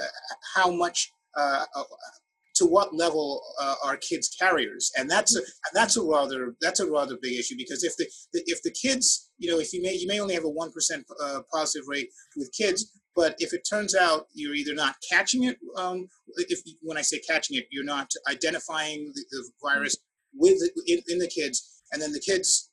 how 0.56 0.72
much 0.72 1.12
uh, 1.36 1.66
to 2.58 2.66
what 2.66 2.94
level 2.96 3.42
uh, 3.62 3.76
are 3.84 3.98
kids 3.98 4.36
carriers 4.40 4.92
and 4.98 5.10
that's 5.10 5.36
a 5.36 5.42
that's 5.74 5.98
a 5.98 6.04
rather 6.04 6.56
that's 6.62 6.80
a 6.80 6.90
rather 6.90 7.18
big 7.22 7.38
issue 7.38 7.56
because 7.58 7.84
if 7.84 7.96
the, 7.98 8.06
the 8.34 8.44
if 8.48 8.62
the 8.64 8.72
kids 8.72 9.32
you 9.38 9.50
know 9.50 9.60
if 9.60 9.74
you 9.74 9.82
may 9.82 9.94
you 9.94 10.08
may 10.08 10.20
only 10.20 10.34
have 10.34 10.44
a 10.44 10.50
one 10.50 10.72
percent 10.72 11.06
uh, 11.24 11.40
positive 11.54 11.88
rate 11.88 12.10
with 12.36 12.52
kids 12.58 12.92
but 13.16 13.36
if 13.40 13.54
it 13.54 13.68
turns 13.70 13.96
out 13.96 14.28
you're 14.34 14.56
either 14.56 14.74
not 14.74 14.96
catching 15.10 15.44
it 15.44 15.58
um, 15.78 16.08
if 16.38 16.60
when 16.82 16.98
i 16.98 17.02
say 17.02 17.20
catching 17.20 17.58
it 17.58 17.66
you're 17.72 17.84
not 17.84 18.12
identifying 18.30 19.12
the, 19.16 19.24
the 19.32 19.50
virus 19.62 19.96
with 20.34 20.58
in, 20.88 21.00
in, 21.08 21.20
the 21.20 21.28
kids 21.28 21.84
and 21.92 22.02
then 22.02 22.12
the 22.12 22.20
kids 22.20 22.70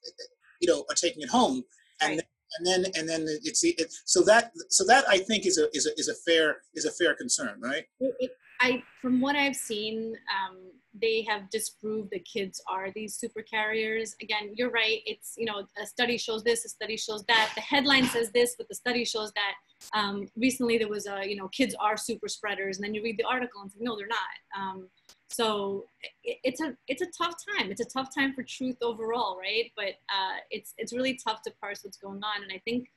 you 0.60 0.68
know 0.68 0.84
are 0.90 0.96
taking 0.96 1.22
it 1.22 1.28
home 1.28 1.62
and 2.00 2.10
right. 2.10 2.16
then, 2.16 2.24
and 2.56 2.66
then 2.66 2.92
and 2.94 3.08
then 3.08 3.26
it's 3.42 3.64
it, 3.64 3.92
so 4.04 4.22
that 4.22 4.52
so 4.70 4.84
that 4.86 5.04
I 5.08 5.18
think 5.18 5.46
is 5.46 5.58
a 5.58 5.68
is 5.76 5.86
a 5.86 5.90
is 5.98 6.08
a 6.08 6.14
fair 6.26 6.58
is 6.74 6.84
a 6.84 6.92
fair 6.92 7.14
concern, 7.14 7.60
right? 7.60 7.84
It, 8.00 8.30
I, 8.64 8.82
from 9.02 9.20
what 9.20 9.36
I've 9.36 9.56
seen, 9.56 10.16
um, 10.38 10.56
they 11.00 11.22
have 11.28 11.50
disproved 11.50 12.08
that 12.12 12.24
kids 12.24 12.62
are 12.66 12.88
these 12.94 13.14
super 13.16 13.42
carriers. 13.42 14.14
Again, 14.22 14.54
you're 14.54 14.70
right. 14.70 15.00
It's, 15.04 15.34
you 15.36 15.44
know, 15.44 15.66
a 15.82 15.86
study 15.86 16.16
shows 16.16 16.42
this, 16.44 16.64
a 16.64 16.68
study 16.68 16.96
shows 16.96 17.24
that. 17.24 17.52
The 17.54 17.60
headline 17.60 18.06
says 18.06 18.30
this, 18.30 18.54
but 18.56 18.68
the 18.68 18.74
study 18.74 19.04
shows 19.04 19.30
that. 19.32 19.54
Um, 19.98 20.28
recently 20.36 20.78
there 20.78 20.88
was 20.88 21.06
a, 21.06 21.28
you 21.28 21.36
know, 21.36 21.48
kids 21.48 21.74
are 21.78 21.96
super 21.98 22.28
spreaders. 22.28 22.78
And 22.78 22.84
then 22.84 22.94
you 22.94 23.02
read 23.02 23.18
the 23.18 23.24
article 23.24 23.60
and 23.60 23.70
say, 23.70 23.78
no, 23.80 23.96
they're 23.98 24.06
not. 24.06 24.34
Um, 24.58 24.88
so 25.28 25.84
it, 26.22 26.38
it's 26.44 26.60
a, 26.62 26.74
it's 26.88 27.02
a 27.02 27.10
tough 27.22 27.34
time. 27.50 27.70
It's 27.70 27.82
a 27.82 27.90
tough 27.96 28.08
time 28.16 28.32
for 28.32 28.42
truth 28.44 28.76
overall, 28.80 29.36
right? 29.38 29.72
But 29.76 29.94
uh, 30.08 30.38
it's, 30.50 30.72
it's 30.78 30.94
really 30.94 31.18
tough 31.22 31.42
to 31.42 31.52
parse 31.60 31.84
what's 31.84 31.98
going 31.98 32.22
on. 32.22 32.42
And 32.44 32.52
I 32.52 32.62
think 32.64 32.88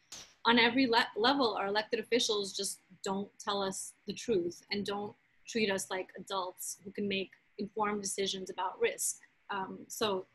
on 0.46 0.60
every 0.60 0.88
le- 0.88 1.12
level, 1.18 1.58
our 1.60 1.68
elected 1.68 2.00
officials 2.00 2.56
just 2.56 2.80
don't 3.04 3.30
tell 3.40 3.62
us 3.62 3.94
the 4.06 4.14
truth 4.14 4.62
and 4.72 4.86
don't 4.86 5.14
treat 5.48 5.72
us 5.72 5.88
like 5.90 6.08
adults 6.18 6.78
who 6.84 6.92
can 6.92 7.08
make 7.08 7.32
informed 7.58 8.02
decisions 8.02 8.50
about 8.50 8.80
risk. 8.80 9.18
Um, 9.50 9.80
so, 9.88 10.26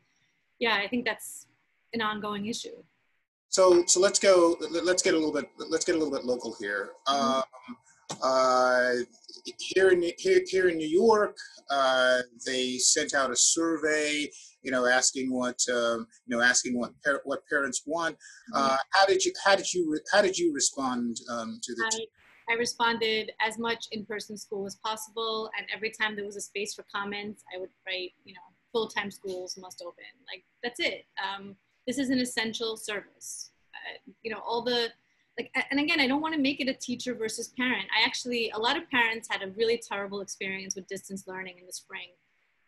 yeah, 0.58 0.76
I 0.76 0.88
think 0.88 1.04
that's 1.04 1.46
an 1.92 2.00
ongoing 2.00 2.46
issue. 2.46 2.82
So, 3.48 3.84
so 3.86 4.00
let's 4.00 4.18
go. 4.18 4.56
Let's 4.70 5.02
get 5.02 5.12
a 5.12 5.16
little 5.16 5.32
bit. 5.32 5.46
Let's 5.58 5.84
get 5.84 5.94
a 5.94 5.98
little 5.98 6.12
bit 6.12 6.24
local 6.24 6.56
here. 6.58 6.92
Mm-hmm. 7.06 7.36
Um, 7.36 7.76
uh, 8.22 8.92
here 9.58 9.90
in 9.90 10.02
here, 10.18 10.40
here 10.46 10.68
in 10.70 10.78
New 10.78 10.88
York, 10.88 11.36
uh, 11.70 12.20
they 12.46 12.78
sent 12.78 13.14
out 13.14 13.30
a 13.30 13.36
survey. 13.36 14.28
You 14.62 14.70
know, 14.70 14.86
asking 14.86 15.30
what 15.30 15.60
um, 15.70 16.06
you 16.24 16.34
know, 16.34 16.42
asking 16.42 16.78
what 16.78 16.92
par- 17.04 17.20
what 17.24 17.40
parents 17.46 17.82
want. 17.84 18.14
Mm-hmm. 18.14 18.56
Uh, 18.56 18.76
how 18.90 19.04
did 19.06 19.22
you 19.22 19.32
how 19.44 19.54
did 19.54 19.70
you 19.70 19.98
how 20.10 20.22
did 20.22 20.38
you 20.38 20.54
respond 20.54 21.18
um, 21.28 21.60
to 21.62 21.74
the? 21.74 21.90
I, 21.92 22.06
I 22.48 22.54
responded 22.54 23.32
as 23.40 23.58
much 23.58 23.86
in-person 23.92 24.36
school 24.36 24.66
as 24.66 24.76
possible, 24.76 25.50
and 25.56 25.66
every 25.74 25.90
time 25.90 26.16
there 26.16 26.24
was 26.24 26.36
a 26.36 26.40
space 26.40 26.74
for 26.74 26.84
comments, 26.94 27.44
I 27.54 27.58
would 27.58 27.70
write, 27.86 28.12
you 28.24 28.34
know, 28.34 28.40
full-time 28.72 29.10
schools 29.10 29.58
must 29.60 29.82
open. 29.82 30.04
Like 30.26 30.44
that's 30.62 30.80
it. 30.80 31.06
Um, 31.22 31.56
this 31.86 31.98
is 31.98 32.10
an 32.10 32.18
essential 32.18 32.76
service. 32.76 33.50
Uh, 33.74 33.98
you 34.22 34.30
know, 34.30 34.40
all 34.46 34.62
the 34.62 34.88
like, 35.38 35.50
and 35.70 35.80
again, 35.80 35.98
I 35.98 36.06
don't 36.06 36.20
want 36.20 36.34
to 36.34 36.40
make 36.40 36.60
it 36.60 36.68
a 36.68 36.74
teacher 36.74 37.14
versus 37.14 37.48
parent. 37.56 37.86
I 37.98 38.04
actually, 38.04 38.50
a 38.50 38.58
lot 38.58 38.76
of 38.76 38.88
parents 38.90 39.28
had 39.30 39.42
a 39.42 39.50
really 39.52 39.80
terrible 39.90 40.20
experience 40.20 40.74
with 40.74 40.86
distance 40.88 41.24
learning 41.26 41.56
in 41.58 41.66
the 41.66 41.72
spring. 41.72 42.08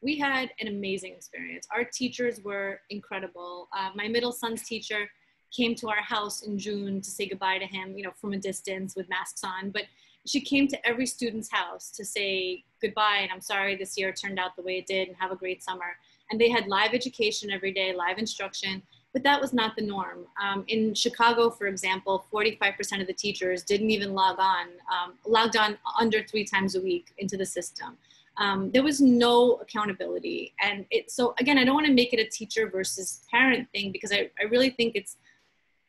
We 0.01 0.19
had 0.19 0.51
an 0.61 0.69
amazing 0.69 1.13
experience. 1.13 1.67
Our 1.75 1.85
teachers 1.85 2.41
were 2.43 2.81
incredible. 2.89 3.69
Uh, 3.77 3.91
my 3.95 4.09
middle 4.09 4.33
son's 4.33 4.63
teacher 4.65 5.09
came 5.55 5.75
to 5.77 5.89
our 5.89 6.03
house 6.03 6.43
in 6.43 6.59
June 6.59 7.01
to 7.01 7.11
say 7.11 7.27
goodbye 7.27 7.59
to 7.59 7.67
him, 7.67 7.97
you 7.97 8.05
know, 8.05 8.13
from 8.21 8.33
a 8.33 8.39
distance 8.39 8.97
with 8.97 9.09
masks 9.09 9.45
on. 9.45 9.71
But 9.71 9.85
she 10.27 10.41
came 10.41 10.67
to 10.69 10.87
every 10.87 11.07
student's 11.07 11.51
house 11.53 11.91
to 11.91 12.05
say 12.05 12.65
goodbye 12.81 13.19
and 13.23 13.31
I'm 13.31 13.41
sorry 13.41 13.77
this 13.77 13.97
year 13.99 14.13
turned 14.13 14.39
out 14.39 14.57
the 14.57 14.63
way 14.63 14.79
it 14.79 14.87
did 14.87 15.09
and 15.09 15.17
have 15.19 15.31
a 15.31 15.37
great 15.37 15.63
summer. 15.63 15.97
And 16.31 16.41
they 16.41 16.49
had 16.49 16.67
live 16.67 16.95
education 16.95 17.51
every 17.51 17.73
day, 17.73 17.95
live 17.95 18.19
instruction, 18.19 18.83
but 19.13 19.23
that 19.23 19.41
was 19.41 19.53
not 19.53 19.77
the 19.77 19.83
norm. 19.83 20.27
Um, 20.43 20.65
in 20.69 20.95
Chicago, 20.95 21.51
for 21.51 21.67
example, 21.67 22.25
45% 22.33 23.01
of 23.01 23.07
the 23.07 23.13
teachers 23.13 23.63
didn't 23.63 23.91
even 23.91 24.15
log 24.15 24.39
on, 24.39 24.67
um, 24.91 25.15
logged 25.27 25.57
on 25.57 25.79
under 26.01 26.23
three 26.25 26.45
times 26.45 26.75
a 26.75 26.81
week 26.81 27.13
into 27.19 27.37
the 27.37 27.47
system. 27.47 27.97
Um, 28.37 28.71
there 28.73 28.83
was 28.83 29.01
no 29.01 29.55
accountability. 29.63 30.55
And 30.61 30.87
it, 30.91 31.11
so 31.11 31.35
again, 31.39 31.59
I 31.59 31.65
don't 31.65 31.75
want 31.75 31.87
to 31.87 31.93
make 31.93 32.13
it 32.13 32.19
a 32.19 32.29
teacher 32.29 32.69
versus 32.69 33.21
parent 33.31 33.69
thing 33.71 33.93
because 33.93 34.11
I, 34.11 34.31
I 34.41 34.45
really 34.45 34.71
think 34.71 34.97
it's 34.97 35.17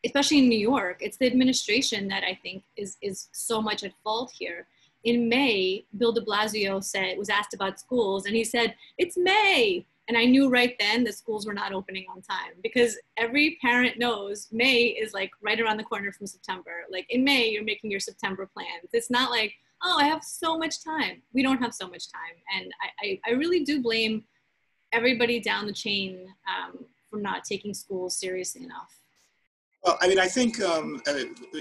especially 0.05 0.39
in 0.39 0.49
New 0.49 0.59
York, 0.59 0.97
it's 1.01 1.17
the 1.17 1.25
administration 1.25 2.07
that 2.07 2.23
I 2.23 2.37
think 2.41 2.63
is, 2.77 2.97
is 3.01 3.27
so 3.31 3.61
much 3.61 3.83
at 3.83 3.91
fault 4.03 4.31
here. 4.33 4.67
In 5.03 5.27
May, 5.27 5.85
Bill 5.97 6.11
de 6.11 6.21
Blasio 6.21 6.83
said, 6.83 7.17
was 7.17 7.29
asked 7.29 7.53
about 7.53 7.79
schools, 7.79 8.25
and 8.25 8.35
he 8.35 8.43
said, 8.43 8.75
It's 8.97 9.17
May. 9.17 9.85
And 10.07 10.17
I 10.17 10.25
knew 10.25 10.49
right 10.49 10.75
then 10.79 11.03
that 11.05 11.15
schools 11.15 11.47
were 11.47 11.53
not 11.53 11.73
opening 11.73 12.05
on 12.13 12.21
time 12.21 12.53
because 12.61 12.95
every 13.17 13.57
parent 13.59 13.97
knows 13.97 14.47
May 14.51 14.83
is 14.83 15.15
like 15.15 15.31
right 15.41 15.59
around 15.59 15.77
the 15.77 15.83
corner 15.83 16.11
from 16.11 16.27
September. 16.27 16.83
Like 16.91 17.07
in 17.09 17.23
May, 17.23 17.49
you're 17.49 17.63
making 17.63 17.89
your 17.89 17.99
September 17.99 18.47
plans. 18.53 18.89
It's 18.93 19.09
not 19.09 19.31
like, 19.31 19.55
oh, 19.83 19.97
I 19.99 20.05
have 20.05 20.23
so 20.23 20.59
much 20.59 20.83
time. 20.83 21.23
We 21.33 21.41
don't 21.41 21.57
have 21.57 21.73
so 21.73 21.87
much 21.87 22.11
time. 22.11 22.35
And 22.55 22.71
I, 22.83 23.07
I, 23.07 23.31
I 23.31 23.33
really 23.33 23.63
do 23.63 23.81
blame 23.81 24.25
everybody 24.93 25.39
down 25.39 25.65
the 25.65 25.73
chain 25.73 26.27
um, 26.47 26.85
for 27.09 27.17
not 27.17 27.43
taking 27.43 27.73
schools 27.73 28.15
seriously 28.15 28.63
enough. 28.63 28.99
Well, 29.85 29.99
I 30.01 30.07
mean, 30.07 30.17
I 30.17 30.27
think 30.27 30.59
um, 30.61 30.99
uh, 31.07 31.13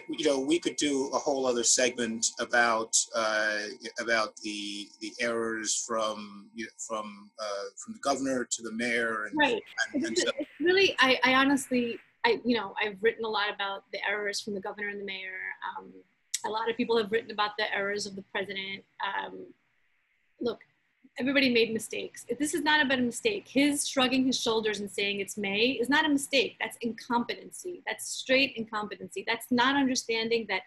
you 0.08 0.24
know 0.24 0.40
we 0.40 0.58
could 0.58 0.76
do 0.76 1.10
a 1.12 1.18
whole 1.18 1.46
other 1.46 1.62
segment 1.62 2.26
about 2.40 2.96
uh, 3.14 3.58
about 4.00 4.34
the 4.38 4.88
the 5.00 5.12
errors 5.20 5.84
from 5.86 6.48
you 6.54 6.64
know, 6.64 6.70
from 6.78 7.30
uh, 7.38 7.64
from 7.76 7.92
the 7.92 8.00
governor 8.00 8.46
to 8.50 8.62
the 8.62 8.72
mayor. 8.72 9.26
And, 9.26 9.36
right. 9.36 9.62
And, 9.92 10.04
and 10.04 10.16
so. 10.16 10.30
it's 10.38 10.48
really, 10.58 10.96
I, 11.00 11.20
I 11.22 11.34
honestly, 11.34 11.98
I 12.24 12.40
you 12.46 12.56
know, 12.56 12.74
I've 12.82 12.96
written 13.02 13.26
a 13.26 13.28
lot 13.28 13.54
about 13.54 13.84
the 13.92 13.98
errors 14.08 14.40
from 14.40 14.54
the 14.54 14.60
governor 14.60 14.88
and 14.88 15.00
the 15.00 15.04
mayor. 15.04 15.40
Um, 15.78 15.92
a 16.46 16.48
lot 16.50 16.70
of 16.70 16.78
people 16.78 16.96
have 16.96 17.12
written 17.12 17.30
about 17.30 17.50
the 17.58 17.72
errors 17.74 18.06
of 18.06 18.16
the 18.16 18.24
president. 18.32 18.84
Um, 19.04 19.46
look, 20.40 20.60
everybody 21.18 21.48
made 21.48 21.72
mistakes. 21.72 22.26
This 22.38 22.54
is 22.54 22.62
not 22.62 22.84
about 22.84 22.98
a 22.98 23.02
mistake, 23.02 23.46
his 23.46 23.86
shrugging 23.86 24.26
his 24.26 24.38
shoulders 24.38 24.80
and 24.80 24.90
saying 24.90 25.20
it's 25.20 25.36
May 25.36 25.78
is 25.80 25.88
not 25.88 26.04
a 26.04 26.08
mistake. 26.08 26.56
That's 26.60 26.76
incompetency. 26.80 27.82
That's 27.86 28.08
straight 28.08 28.54
incompetency. 28.56 29.24
That's 29.26 29.46
not 29.50 29.76
understanding 29.76 30.46
that 30.48 30.62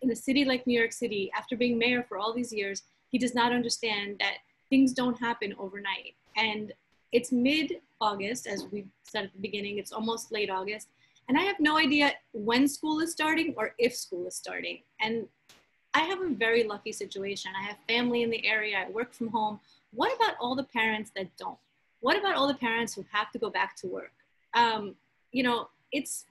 in 0.00 0.10
a 0.10 0.16
city 0.16 0.44
like 0.44 0.66
New 0.66 0.78
York 0.78 0.92
City, 0.92 1.30
after 1.36 1.56
being 1.56 1.78
mayor 1.78 2.04
for 2.08 2.18
all 2.18 2.32
these 2.32 2.52
years, 2.52 2.82
he 3.10 3.18
does 3.18 3.34
not 3.34 3.52
understand 3.52 4.16
that 4.18 4.38
things 4.70 4.92
don't 4.92 5.18
happen 5.18 5.54
overnight. 5.58 6.14
And 6.36 6.72
it's 7.12 7.30
mid 7.30 7.74
August, 8.00 8.46
as 8.46 8.66
we 8.72 8.86
said 9.04 9.24
at 9.24 9.32
the 9.32 9.38
beginning, 9.38 9.78
it's 9.78 9.92
almost 9.92 10.32
late 10.32 10.50
August. 10.50 10.88
And 11.28 11.38
I 11.38 11.42
have 11.42 11.60
no 11.60 11.78
idea 11.78 12.12
when 12.32 12.66
school 12.66 12.98
is 12.98 13.12
starting 13.12 13.54
or 13.56 13.74
if 13.78 13.94
school 13.94 14.26
is 14.26 14.34
starting. 14.34 14.80
And 15.00 15.28
I 15.94 16.00
have 16.00 16.20
a 16.20 16.30
very 16.30 16.64
lucky 16.64 16.90
situation. 16.90 17.52
I 17.56 17.62
have 17.64 17.76
family 17.86 18.22
in 18.22 18.30
the 18.30 18.44
area. 18.46 18.78
I 18.78 18.90
work 18.90 19.12
from 19.12 19.28
home. 19.28 19.60
What 19.92 20.14
about 20.16 20.34
all 20.40 20.54
the 20.54 20.64
parents 20.64 21.10
that 21.16 21.28
don't? 21.36 21.58
What 22.00 22.18
about 22.18 22.34
all 22.34 22.48
the 22.48 22.54
parents 22.54 22.94
who 22.94 23.04
have 23.12 23.30
to 23.32 23.38
go 23.38 23.50
back 23.50 23.76
to 23.76 23.86
work? 23.86 24.12
Um, 24.54 24.94
you 25.30 25.42
know, 25.42 25.68
it's 25.92 26.24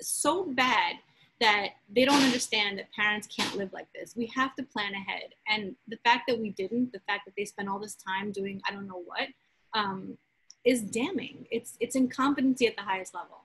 so 0.00 0.44
bad 0.44 0.96
that 1.40 1.70
they 1.92 2.04
don't 2.04 2.22
understand 2.22 2.78
that 2.78 2.92
parents 2.92 3.26
can't 3.26 3.56
live 3.56 3.72
like 3.72 3.88
this. 3.92 4.14
We 4.16 4.26
have 4.34 4.54
to 4.56 4.62
plan 4.62 4.92
ahead. 4.94 5.34
And 5.48 5.74
the 5.88 5.96
fact 6.04 6.24
that 6.28 6.38
we 6.38 6.50
didn't, 6.50 6.92
the 6.92 7.00
fact 7.00 7.24
that 7.24 7.34
they 7.36 7.44
spent 7.44 7.68
all 7.68 7.80
this 7.80 7.96
time 7.96 8.30
doing 8.30 8.60
I 8.68 8.72
don't 8.72 8.86
know 8.86 9.02
what, 9.04 9.28
um, 9.74 10.16
is 10.64 10.82
damning. 10.82 11.46
It's 11.50 11.76
it's 11.80 11.96
incompetency 11.96 12.66
at 12.66 12.76
the 12.76 12.82
highest 12.82 13.14
level. 13.14 13.38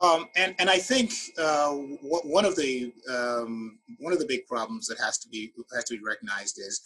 Um, 0.00 0.28
and 0.36 0.54
and 0.58 0.68
I 0.68 0.78
think 0.78 1.12
uh, 1.38 1.70
one 1.70 2.44
of 2.44 2.56
the 2.56 2.92
um, 3.08 3.78
one 4.00 4.12
of 4.12 4.18
the 4.18 4.26
big 4.26 4.46
problems 4.46 4.86
that 4.88 4.98
has 4.98 5.18
to 5.18 5.28
be 5.28 5.52
has 5.74 5.84
to 5.84 5.96
be 5.96 6.02
recognized 6.04 6.58
is 6.58 6.80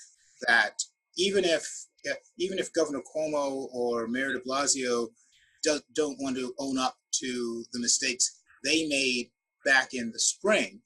that 0.47 0.83
even 1.19 1.45
if 1.45 1.67
even 2.39 2.59
if 2.59 2.73
Governor 2.73 3.01
Cuomo 3.01 3.69
or 3.73 4.07
Mayor 4.07 4.33
De 4.33 4.41
Blasio 4.41 5.09
do, 5.63 5.81
don't 5.95 6.19
want 6.21 6.37
to 6.37 6.55
own 6.59 6.79
up 6.79 6.95
to 7.21 7.65
the 7.73 7.81
mistakes 7.81 8.41
they 8.65 8.87
made 8.89 9.31
back 9.65 9.93
in 9.93 10.11
the 10.13 10.19
spring, 10.19 10.81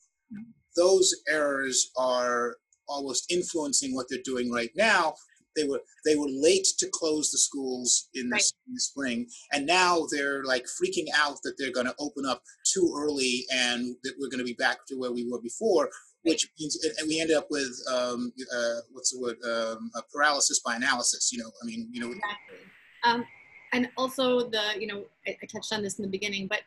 those 0.77 1.15
errors 1.29 1.91
are 1.97 2.57
almost 2.89 3.31
influencing 3.31 3.95
what 3.95 4.07
they're 4.09 4.19
doing 4.25 4.51
right 4.51 4.71
now, 4.75 5.15
they 5.55 5.65
were 5.65 5.81
they 6.05 6.17
were 6.17 6.29
late 6.29 6.67
to 6.79 6.89
close 6.93 7.31
the 7.31 7.39
schools 7.39 8.09
in 8.15 8.29
the, 8.29 8.35
right. 8.35 8.53
in 8.67 8.75
the, 8.75 8.81
spring 8.81 9.27
and 9.53 9.67
now 9.67 10.07
they're 10.11 10.43
like 10.45 10.65
freaking 10.65 11.07
out 11.15 11.37
that 11.43 11.55
they're 11.59 11.73
going 11.73 11.87
to 11.87 11.95
open 11.99 12.25
up 12.27 12.43
too 12.73 12.93
early 12.97 13.45
and 13.53 13.95
that 14.03 14.15
we're 14.19 14.31
going 14.31 14.39
to 14.39 14.45
be 14.45 14.55
back 14.55 14.79
to 14.87 14.97
where 14.97 15.13
we 15.13 15.29
were 15.31 15.41
before 15.41 15.91
which 16.23 16.49
means 16.59 16.79
and 16.99 17.09
we 17.09 17.21
ended 17.21 17.37
up 17.37 17.47
with 17.51 17.73
um, 17.91 18.33
uh, 18.55 18.77
what's 18.93 19.13
the 19.13 19.21
word 19.21 19.37
um, 19.45 19.91
paralysis 20.13 20.61
by 20.61 20.77
analysis 20.77 21.33
you 21.33 21.39
know 21.39 21.51
i 21.63 21.67
mean 21.67 21.89
you 21.91 22.01
know 22.01 22.09
exactly. 22.09 22.59
um, 23.05 23.25
and 23.73 23.89
also 23.97 24.49
the 24.49 24.63
you 24.79 24.87
know 24.87 25.05
I, 25.27 25.37
I 25.43 25.47
touched 25.47 25.73
on 25.73 25.83
this 25.83 25.99
in 25.99 26.03
the 26.03 26.11
beginning 26.11 26.47
but 26.47 26.61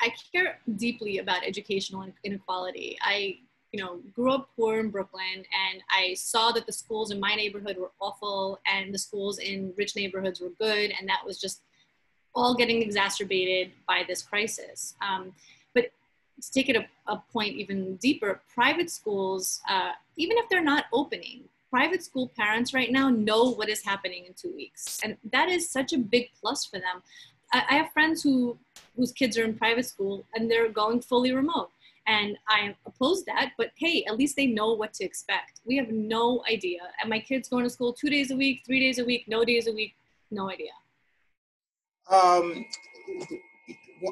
i 0.00 0.12
care 0.32 0.58
deeply 0.76 1.18
about 1.18 1.46
educational 1.46 2.06
inequality 2.24 2.98
i 3.02 3.38
you 3.72 3.82
know, 3.82 4.00
grew 4.12 4.32
up 4.32 4.50
poor 4.56 4.80
in 4.80 4.90
Brooklyn 4.90 5.36
and 5.36 5.82
I 5.90 6.14
saw 6.14 6.50
that 6.52 6.66
the 6.66 6.72
schools 6.72 7.10
in 7.10 7.20
my 7.20 7.34
neighborhood 7.34 7.76
were 7.76 7.92
awful 8.00 8.58
and 8.66 8.92
the 8.92 8.98
schools 8.98 9.38
in 9.38 9.72
rich 9.76 9.94
neighborhoods 9.94 10.40
were 10.40 10.50
good. 10.58 10.92
And 10.98 11.08
that 11.08 11.24
was 11.24 11.40
just 11.40 11.62
all 12.34 12.54
getting 12.54 12.82
exacerbated 12.82 13.72
by 13.86 14.02
this 14.06 14.22
crisis. 14.22 14.94
Um, 15.00 15.32
to 16.40 16.52
take 16.52 16.68
it 16.68 16.76
a, 16.76 17.12
a, 17.12 17.22
point 17.32 17.54
even 17.54 17.96
deeper, 17.96 18.40
private 18.54 18.90
schools, 18.90 19.60
uh, 19.68 19.92
even 20.16 20.36
if 20.38 20.48
they're 20.48 20.64
not 20.64 20.86
opening, 20.92 21.44
private 21.70 22.02
school 22.02 22.30
parents 22.36 22.74
right 22.74 22.90
now 22.90 23.08
know 23.08 23.52
what 23.52 23.68
is 23.68 23.84
happening 23.84 24.24
in 24.26 24.34
two 24.34 24.54
weeks. 24.54 24.98
And 25.04 25.16
that 25.32 25.48
is 25.48 25.70
such 25.70 25.92
a 25.92 25.98
big 25.98 26.30
plus 26.40 26.64
for 26.64 26.78
them. 26.78 27.02
I, 27.52 27.64
I 27.70 27.74
have 27.74 27.92
friends 27.92 28.22
who, 28.22 28.58
whose 28.96 29.12
kids 29.12 29.38
are 29.38 29.44
in 29.44 29.54
private 29.54 29.86
school 29.86 30.24
and 30.34 30.50
they're 30.50 30.68
going 30.68 31.00
fully 31.00 31.32
remote 31.32 31.70
and 32.06 32.36
I 32.48 32.74
oppose 32.86 33.24
that, 33.24 33.52
but 33.56 33.70
hey, 33.76 34.04
at 34.08 34.16
least 34.16 34.36
they 34.36 34.46
know 34.46 34.72
what 34.72 34.92
to 34.94 35.04
expect. 35.04 35.60
We 35.64 35.76
have 35.76 35.90
no 35.90 36.42
idea. 36.50 36.80
And 37.00 37.08
my 37.08 37.20
kids 37.20 37.48
going 37.48 37.64
to 37.64 37.70
school 37.70 37.92
two 37.92 38.10
days 38.10 38.30
a 38.30 38.36
week, 38.36 38.62
three 38.66 38.80
days 38.80 38.98
a 38.98 39.04
week, 39.04 39.26
no 39.28 39.44
days 39.44 39.68
a 39.68 39.72
week, 39.72 39.94
no 40.30 40.50
idea. 40.50 40.72
Um, 42.10 42.64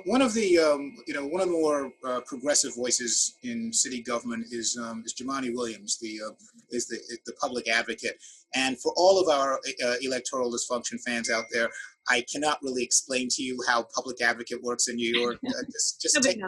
one 0.05 0.23
of 0.23 0.35
the, 0.35 0.59
um, 0.59 0.97
you 1.07 1.15
know, 1.15 1.27
one 1.27 1.41
of 1.41 1.49
the 1.49 1.53
more 1.53 1.93
uh, 2.07 2.21
progressive 2.27 2.75
voices 2.75 3.37
in 3.43 3.73
city 3.73 4.03
government 4.03 4.47
is 4.51 4.79
um, 4.81 5.03
is 5.05 5.15
Jumaane 5.15 5.55
Williams, 5.55 5.99
the 5.99 6.21
uh, 6.27 6.33
is 6.71 6.87
the 6.89 6.99
the 7.27 7.33
public 7.35 7.69
advocate. 7.69 8.19
And 8.55 8.79
for 8.81 8.93
all 8.97 9.21
of 9.21 9.29
our 9.29 9.61
uh, 9.85 9.95
electoral 10.01 10.51
dysfunction 10.51 11.01
fans 11.05 11.31
out 11.31 11.45
there, 11.53 11.69
I 12.09 12.25
cannot 12.33 12.59
really 12.63 12.83
explain 12.83 13.29
to 13.33 13.43
you 13.43 13.59
how 13.67 13.87
public 13.95 14.23
advocate 14.23 14.63
works 14.63 14.89
in 14.89 14.97
New 14.97 15.15
York. 15.15 15.39
Uh, 15.49 15.63
just, 15.73 16.01
just 16.03 16.23
take, 16.23 16.39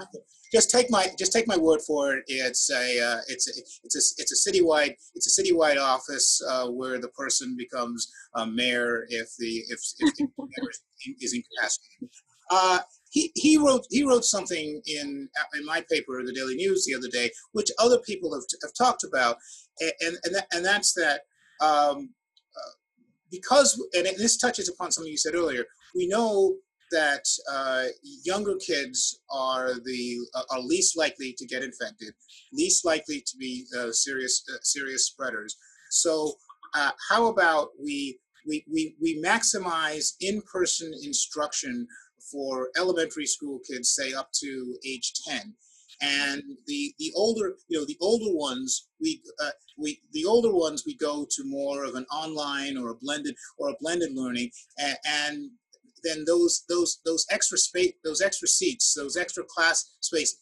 just 0.53 0.71
take 0.71 0.91
my 0.91 1.07
just 1.19 1.33
take 1.33 1.47
my 1.49 1.57
word 1.57 1.81
for 1.87 2.15
it. 2.15 2.25
It's 2.27 2.71
a 2.71 3.01
uh, 3.01 3.21
it's 3.29 3.49
a, 3.49 3.53
it's 3.85 3.97
a 3.97 4.23
it's 4.23 4.47
a 4.47 4.51
citywide 4.51 4.95
it's 5.15 5.39
a 5.39 5.43
citywide 5.43 5.81
office 5.81 6.43
uh, 6.49 6.67
where 6.69 6.99
the 6.99 7.09
person 7.09 7.57
becomes 7.57 8.13
a 8.35 8.47
mayor 8.47 9.07
if 9.09 9.29
the 9.39 9.63
if, 9.69 9.81
if 10.01 10.15
the 10.17 10.29
mayor 10.39 10.71
is 11.21 11.33
incapacitated. 11.33 12.11
Uh, 12.51 12.81
he, 13.11 13.33
he 13.35 13.59
wrote 13.59 13.87
he 13.91 14.05
wrote 14.05 14.25
something 14.25 14.81
in 14.87 15.29
in 15.55 15.67
my 15.67 15.85
paper, 15.91 16.23
the 16.25 16.33
Daily 16.33 16.55
News, 16.55 16.85
the 16.85 16.95
other 16.95 17.09
day, 17.09 17.31
which 17.53 17.71
other 17.79 17.99
people 17.99 18.33
have, 18.35 18.45
have 18.63 18.73
talked 18.75 19.05
about, 19.05 19.37
and 19.81 20.17
and 20.25 20.35
that, 20.35 20.47
and 20.53 20.65
that's 20.65 20.93
that 20.95 21.23
um, 21.61 22.11
uh, 22.57 22.73
because 23.31 23.81
and 23.95 24.07
this 24.17 24.39
touches 24.39 24.69
upon 24.69 24.91
something 24.91 25.11
you 25.11 25.19
said 25.19 25.35
earlier. 25.35 25.65
We 25.95 26.07
know 26.07 26.57
that 26.93 27.25
uh, 27.51 27.85
younger 28.25 28.57
kids 28.57 29.21
are 29.31 29.75
the 29.85 30.19
uh, 30.35 30.43
are 30.53 30.61
least 30.61 30.97
likely 30.97 31.35
to 31.37 31.47
get 31.47 31.63
infected, 31.63 32.15
least 32.53 32.85
likely 32.85 33.21
to 33.27 33.37
be 33.37 33.67
uh, 33.79 33.93
serious 33.93 34.43
uh, 34.53 34.59
serious 34.63 35.07
spreaders. 35.07 35.57
So 35.91 36.35
uh, 36.75 36.93
how 37.09 37.27
about 37.27 37.71
we 37.83 38.21
we, 38.47 38.65
we, 38.73 38.97
we 39.01 39.23
maximize 39.23 40.15
in-person 40.21 40.93
instruction 41.03 41.87
for 42.31 42.71
elementary 42.77 43.27
school 43.27 43.61
kids, 43.71 43.91
say 43.91 44.13
up 44.13 44.31
to 44.41 44.77
age 44.87 45.13
10. 45.27 45.55
And 46.03 46.43
the, 46.67 46.95
the 46.99 47.13
older, 47.15 47.57
you 47.69 47.79
know, 47.79 47.85
the 47.85 47.99
older 48.01 48.35
ones, 48.35 48.89
we, 49.01 49.23
uh, 49.43 49.51
we, 49.77 50.01
the 50.13 50.25
older 50.25 50.53
ones, 50.53 50.85
we 50.87 50.97
go 50.97 51.27
to 51.31 51.45
more 51.45 51.85
of 51.85 51.95
an 51.95 52.07
online 52.11 52.79
or 52.79 52.91
a 52.91 52.95
blended 52.95 53.35
or 53.59 53.69
a 53.69 53.77
blended 53.81 54.15
learning. 54.15 54.51
And, 54.79 54.97
and 55.07 55.51
then 56.03 56.25
those 56.27 56.65
those 56.69 57.01
those 57.05 57.27
extra 57.31 57.59
space, 57.59 57.93
those 58.05 58.21
extra 58.21 58.49
seats, 58.49 58.95
those 58.95 59.17
extra 59.17 59.45
class 59.45 59.97
space, 60.01 60.37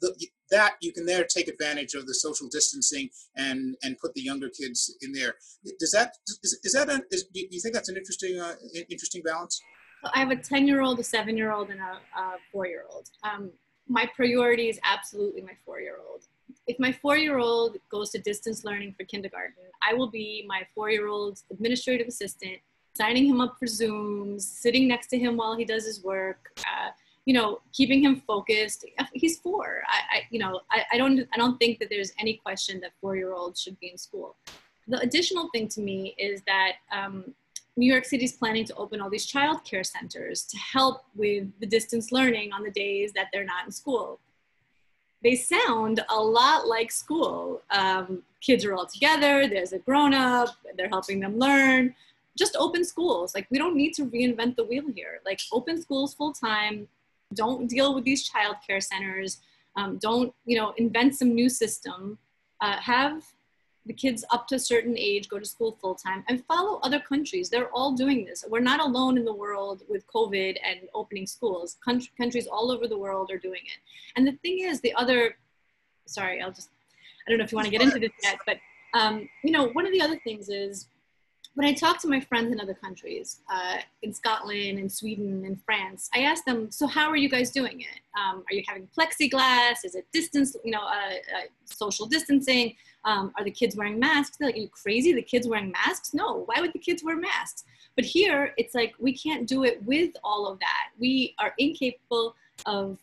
the, 0.00 0.14
that 0.50 0.74
you 0.80 0.92
can 0.92 1.06
there 1.06 1.24
take 1.24 1.48
advantage 1.48 1.94
of 1.94 2.06
the 2.06 2.14
social 2.14 2.48
distancing 2.48 3.08
and 3.36 3.76
and 3.82 3.98
put 3.98 4.14
the 4.14 4.22
younger 4.22 4.48
kids 4.48 4.94
in 5.02 5.12
there. 5.12 5.34
Does 5.78 5.92
that 5.92 6.12
is, 6.42 6.58
is 6.64 6.72
that 6.72 6.88
a, 6.88 7.02
is, 7.10 7.24
do 7.34 7.46
you 7.50 7.60
think 7.60 7.74
that's 7.74 7.88
an 7.88 7.96
interesting 7.96 8.38
uh, 8.38 8.54
interesting 8.88 9.22
balance? 9.22 9.60
I 10.14 10.18
have 10.18 10.30
a 10.30 10.36
ten 10.36 10.66
year 10.66 10.80
old, 10.80 10.98
a 11.00 11.04
seven 11.04 11.36
year 11.36 11.52
old, 11.52 11.70
and 11.70 11.80
a, 11.80 11.98
a 12.18 12.36
four 12.52 12.66
year 12.66 12.84
old. 12.90 13.10
Um, 13.22 13.50
my 13.88 14.08
priority 14.14 14.68
is 14.68 14.78
absolutely 14.84 15.42
my 15.42 15.56
four 15.64 15.80
year 15.80 15.96
old. 16.08 16.22
If 16.66 16.78
my 16.78 16.92
four 16.92 17.16
year 17.16 17.38
old 17.38 17.76
goes 17.90 18.10
to 18.10 18.18
distance 18.18 18.64
learning 18.64 18.94
for 18.98 19.04
kindergarten, 19.04 19.64
I 19.88 19.94
will 19.94 20.10
be 20.10 20.44
my 20.48 20.66
four 20.74 20.90
year 20.90 21.08
old's 21.08 21.44
administrative 21.50 22.08
assistant 22.08 22.58
signing 22.96 23.26
him 23.26 23.40
up 23.40 23.56
for 23.58 23.66
Zooms, 23.66 24.42
sitting 24.42 24.88
next 24.88 25.08
to 25.08 25.18
him 25.18 25.36
while 25.36 25.56
he 25.56 25.64
does 25.64 25.84
his 25.84 26.02
work, 26.02 26.58
uh, 26.60 26.90
you 27.26 27.34
know, 27.34 27.60
keeping 27.72 28.02
him 28.02 28.22
focused. 28.26 28.84
He's 29.12 29.38
four. 29.38 29.82
I, 29.88 30.16
I 30.16 30.22
you 30.30 30.38
know, 30.38 30.60
I, 30.70 30.84
I, 30.92 30.96
don't, 30.96 31.20
I 31.34 31.36
don't 31.36 31.58
think 31.58 31.78
that 31.80 31.90
there's 31.90 32.12
any 32.18 32.34
question 32.34 32.80
that 32.80 32.92
four-year-olds 33.00 33.60
should 33.60 33.78
be 33.80 33.90
in 33.90 33.98
school. 33.98 34.36
The 34.88 34.98
additional 35.00 35.50
thing 35.52 35.68
to 35.68 35.80
me 35.80 36.14
is 36.16 36.42
that 36.46 36.72
um, 36.90 37.34
New 37.76 37.90
York 37.90 38.04
City 38.04 38.24
is 38.24 38.32
planning 38.32 38.64
to 38.64 38.74
open 38.76 39.00
all 39.00 39.10
these 39.10 39.26
child 39.26 39.64
care 39.64 39.84
centers 39.84 40.44
to 40.44 40.56
help 40.56 41.04
with 41.14 41.48
the 41.60 41.66
distance 41.66 42.10
learning 42.10 42.52
on 42.52 42.62
the 42.62 42.70
days 42.70 43.12
that 43.12 43.26
they're 43.32 43.44
not 43.44 43.66
in 43.66 43.72
school. 43.72 44.18
They 45.22 45.34
sound 45.34 46.00
a 46.08 46.16
lot 46.16 46.66
like 46.66 46.90
school. 46.90 47.62
Um, 47.70 48.22
kids 48.40 48.64
are 48.64 48.74
all 48.74 48.86
together, 48.86 49.48
there's 49.48 49.72
a 49.72 49.78
grown 49.78 50.14
up, 50.14 50.50
they're 50.76 50.88
helping 50.88 51.20
them 51.20 51.38
learn 51.38 51.94
just 52.36 52.56
open 52.56 52.84
schools. 52.84 53.34
Like 53.34 53.46
we 53.50 53.58
don't 53.58 53.76
need 53.76 53.94
to 53.94 54.06
reinvent 54.06 54.56
the 54.56 54.64
wheel 54.64 54.84
here. 54.94 55.20
Like 55.24 55.40
open 55.52 55.80
schools 55.80 56.14
full 56.14 56.32
time. 56.32 56.88
Don't 57.34 57.66
deal 57.66 57.94
with 57.94 58.04
these 58.04 58.28
childcare 58.30 58.82
centers. 58.82 59.40
Um, 59.74 59.98
don't 59.98 60.32
you 60.44 60.56
know 60.56 60.72
invent 60.76 61.16
some 61.16 61.34
new 61.34 61.48
system. 61.48 62.18
Uh, 62.60 62.76
have 62.78 63.22
the 63.86 63.92
kids 63.92 64.24
up 64.30 64.46
to 64.48 64.56
a 64.56 64.58
certain 64.58 64.96
age 64.98 65.28
go 65.28 65.38
to 65.38 65.44
school 65.44 65.78
full 65.80 65.94
time 65.94 66.24
and 66.28 66.44
follow 66.46 66.80
other 66.82 67.00
countries. 67.00 67.48
They're 67.48 67.70
all 67.70 67.92
doing 67.92 68.24
this. 68.24 68.44
We're 68.48 68.60
not 68.60 68.80
alone 68.80 69.16
in 69.16 69.24
the 69.24 69.34
world 69.34 69.82
with 69.88 70.06
COVID 70.08 70.56
and 70.64 70.80
opening 70.94 71.26
schools. 71.26 71.76
Country, 71.84 72.10
countries 72.16 72.46
all 72.46 72.70
over 72.70 72.88
the 72.88 72.98
world 72.98 73.30
are 73.30 73.38
doing 73.38 73.62
it. 73.64 73.78
And 74.16 74.26
the 74.26 74.32
thing 74.42 74.60
is, 74.60 74.80
the 74.80 74.94
other, 74.94 75.36
sorry, 76.06 76.40
I'll 76.40 76.52
just, 76.52 76.70
I 77.26 77.30
don't 77.30 77.38
know 77.38 77.44
if 77.44 77.52
you 77.52 77.56
want 77.56 77.66
to 77.66 77.70
get 77.70 77.82
into 77.82 77.98
this 77.98 78.12
yet, 78.22 78.38
but 78.46 78.56
um, 78.94 79.28
you 79.44 79.50
know, 79.50 79.68
one 79.68 79.86
of 79.86 79.92
the 79.92 80.00
other 80.00 80.18
things 80.24 80.48
is 80.48 80.88
when 81.56 81.66
I 81.66 81.72
talk 81.72 81.98
to 82.02 82.06
my 82.06 82.20
friends 82.20 82.52
in 82.52 82.60
other 82.60 82.74
countries, 82.74 83.40
uh, 83.50 83.78
in 84.02 84.12
Scotland, 84.12 84.78
in 84.78 84.90
Sweden, 84.90 85.42
in 85.46 85.56
France, 85.56 86.10
I 86.14 86.18
ask 86.20 86.44
them, 86.44 86.70
so 86.70 86.86
how 86.86 87.08
are 87.08 87.16
you 87.16 87.30
guys 87.30 87.50
doing 87.50 87.80
it? 87.80 88.00
Um, 88.14 88.44
are 88.50 88.54
you 88.54 88.62
having 88.68 88.86
plexiglass? 88.94 89.76
Is 89.82 89.94
it 89.94 90.06
distance, 90.12 90.54
you 90.64 90.70
know, 90.70 90.82
uh, 90.82 91.14
uh, 91.34 91.46
social 91.64 92.04
distancing? 92.04 92.76
Um, 93.06 93.32
are 93.38 93.44
the 93.44 93.50
kids 93.50 93.74
wearing 93.74 93.98
masks? 93.98 94.36
They're 94.36 94.48
like, 94.48 94.56
are 94.56 94.60
you 94.60 94.68
crazy? 94.68 95.14
The 95.14 95.22
kids 95.22 95.48
wearing 95.48 95.70
masks? 95.70 96.12
No, 96.12 96.42
why 96.44 96.60
would 96.60 96.74
the 96.74 96.78
kids 96.78 97.02
wear 97.02 97.16
masks? 97.16 97.64
But 97.94 98.04
here, 98.04 98.52
it's 98.58 98.74
like, 98.74 98.94
we 98.98 99.16
can't 99.16 99.46
do 99.46 99.64
it 99.64 99.82
with 99.84 100.10
all 100.22 100.46
of 100.46 100.58
that. 100.58 100.88
We 100.98 101.34
are 101.38 101.54
incapable 101.56 102.36
of 102.66 102.98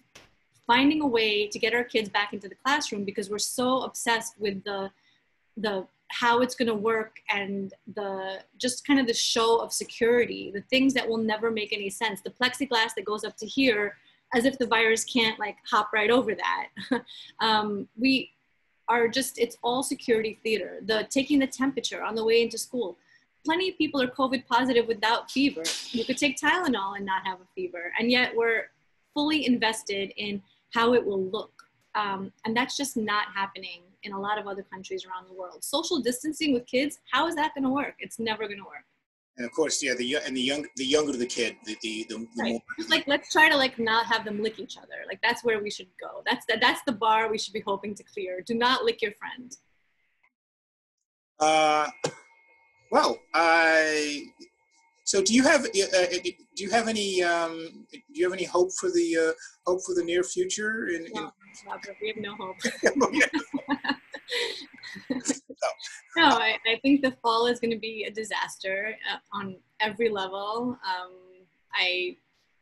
finding 0.68 1.02
a 1.02 1.08
way 1.08 1.48
to 1.48 1.58
get 1.58 1.74
our 1.74 1.84
kids 1.84 2.08
back 2.08 2.34
into 2.34 2.48
the 2.48 2.56
classroom 2.63 3.04
because 3.04 3.32
we're 3.32 3.39
so 3.39 3.82
obsessed 3.82 4.39
with 4.39 4.63
the 4.63 4.92
the 5.58 5.86
how 6.13 6.41
it's 6.41 6.56
going 6.56 6.67
to 6.67 6.76
work 6.76 7.19
and 7.30 7.73
the 7.95 8.39
just 8.58 8.86
kind 8.86 8.99
of 8.99 9.08
the 9.08 9.13
show 9.13 9.58
of 9.58 9.73
security 9.73 10.52
the 10.54 10.62
things 10.69 10.93
that 10.93 11.08
will 11.08 11.17
never 11.17 11.49
make 11.49 11.73
any 11.73 11.89
sense. 11.89 12.21
The 12.21 12.30
plexiglass 12.30 12.93
that 12.95 13.06
goes 13.06 13.23
up 13.23 13.36
to 13.38 13.47
here 13.47 13.95
as 14.36 14.45
if 14.45 14.58
the 14.58 14.67
virus 14.67 15.04
can't 15.04 15.39
like 15.39 15.58
hop 15.69 15.91
right 15.93 16.10
over 16.10 16.36
that. 16.36 16.67
Um, 17.39 17.88
we 17.97 18.32
are 18.88 19.08
just 19.08 19.39
it's 19.39 19.58
all 19.63 19.82
security 19.82 20.39
theater. 20.43 20.80
The 20.86 21.08
taking 21.10 21.39
the 21.39 21.47
temperature 21.47 22.04
on 22.04 22.15
the 22.15 22.23
way 22.23 22.41
into 22.43 22.58
school. 22.58 22.97
Plenty 23.45 23.69
of 23.69 23.78
people 23.78 24.02
are 24.02 24.08
covid 24.08 24.45
positive 24.47 24.88
without 24.88 25.32
fever. 25.32 25.63
You 25.91 26.06
could 26.06 26.17
take 26.17 26.38
tylenol 26.38 26.95
and 26.95 27.06
not 27.06 27.26
have 27.26 27.39
a 27.41 27.47
fever 27.56 27.91
and 27.99 28.12
yet 28.12 28.36
we're 28.36 28.69
fully 29.13 29.45
invested 29.45 30.13
in 30.17 30.41
how 30.73 30.93
it 30.93 31.04
will 31.06 31.23
look. 31.23 31.52
Um, 31.95 32.32
and 32.45 32.56
that's 32.56 32.78
just 32.78 32.97
not 32.97 33.26
happening 33.34 33.82
in 34.04 34.13
a 34.13 34.20
lot 34.20 34.38
of 34.38 34.48
other 34.48 34.63
countries 34.63 35.06
around 35.06 35.28
the 35.28 35.34
world. 35.34 35.63
Social 35.63 36.00
distancing 36.00 36.54
with 36.54 36.66
kids, 36.66 37.00
how 37.12 37.28
is 37.28 37.36
that 37.36 37.54
going 37.56 37.63
to 37.63 37.70
work? 37.70 37.96
It's 38.00 38.20
never 38.20 38.46
going 38.48 38.60
to 38.60 38.66
work. 38.66 38.86
And 39.38 39.46
of 39.48 39.52
course, 39.52 39.82
yeah, 39.82 39.96
the 39.96 40.18
and 40.24 40.38
the 40.38 40.42
young 40.42 40.63
the 40.76 40.86
younger 40.86 41.13
the 41.13 41.26
kid, 41.26 41.56
the 41.66 41.76
the, 41.82 42.06
the, 42.08 42.28
right. 42.38 42.52
more. 42.52 42.62
Just 42.78 42.92
like 42.92 43.08
let's 43.08 43.32
try 43.32 43.50
to 43.50 43.58
like 43.58 43.80
not 43.80 44.06
have 44.06 44.26
them 44.26 44.44
lick 44.44 44.60
each 44.60 44.78
other. 44.78 45.06
Like 45.08 45.20
that's 45.24 45.44
where 45.44 45.62
we 45.62 45.72
should 45.72 45.88
go. 46.00 46.22
That's 46.24 46.46
the, 46.46 46.58
that's 46.62 46.82
the 46.86 46.92
bar 46.92 47.32
we 47.32 47.39
should 47.39 47.54
be 47.54 47.63
hoping 47.66 47.96
to 47.96 48.04
clear. 48.04 48.42
Do 48.46 48.54
not 48.54 48.84
lick 48.84 49.02
your 49.02 49.13
friend. 49.13 49.52
Uh, 51.39 51.89
well, 52.92 53.20
I. 53.34 54.28
So, 55.06 55.22
do 55.22 55.34
you 55.34 55.44
have 55.44 55.66
uh, 55.66 55.68
do 55.68 56.63
you 56.63 56.70
have 56.70 56.88
any 56.88 57.22
um, 57.22 57.86
do 57.92 58.00
you 58.13 58.26
have 58.26 58.34
any 58.34 58.46
hope 58.46 58.72
for 58.80 58.89
the 58.89 59.18
uh, 59.18 59.34
hope 59.66 59.84
for 59.84 59.94
the 59.96 60.04
near 60.04 60.24
future? 60.24 60.88
In, 60.88 61.08
no, 61.13 61.32
Robert, 61.68 61.98
we 62.02 62.08
have 62.08 62.18
no 62.18 62.36
hope. 62.36 62.56
no, 62.96 63.08
no 66.18 66.24
I, 66.24 66.58
I, 66.66 66.80
think 66.82 67.02
the 67.02 67.12
fall 67.22 67.48
is 67.48 67.60
going 67.60 67.72
to 67.72 67.80
be 67.80 68.06
a 68.08 68.12
disaster 68.12 68.96
uh, 69.12 69.38
on 69.38 69.58
every 69.82 70.10
level. 70.10 70.78
Um, 70.86 71.12
I 71.74 72.16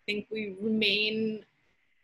think 0.08 0.28
we 0.32 0.56
remain 0.60 1.46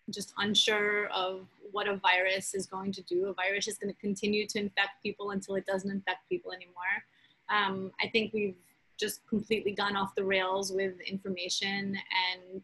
just 0.09 0.33
unsure 0.37 1.07
of 1.07 1.47
what 1.71 1.87
a 1.87 1.97
virus 1.97 2.53
is 2.53 2.67
going 2.67 2.91
to 2.93 3.01
do. 3.01 3.27
A 3.27 3.33
virus 3.33 3.67
is 3.67 3.77
going 3.77 3.93
to 3.93 3.99
continue 3.99 4.47
to 4.47 4.59
infect 4.59 5.01
people 5.01 5.31
until 5.31 5.55
it 5.55 5.65
doesn't 5.65 5.89
infect 5.89 6.29
people 6.29 6.51
anymore. 6.51 7.03
Um, 7.49 7.91
I 8.01 8.07
think 8.07 8.33
we've 8.33 8.55
just 8.97 9.25
completely 9.27 9.71
gone 9.71 9.95
off 9.95 10.15
the 10.15 10.23
rails 10.23 10.71
with 10.71 10.99
information 11.01 11.97
and 12.31 12.61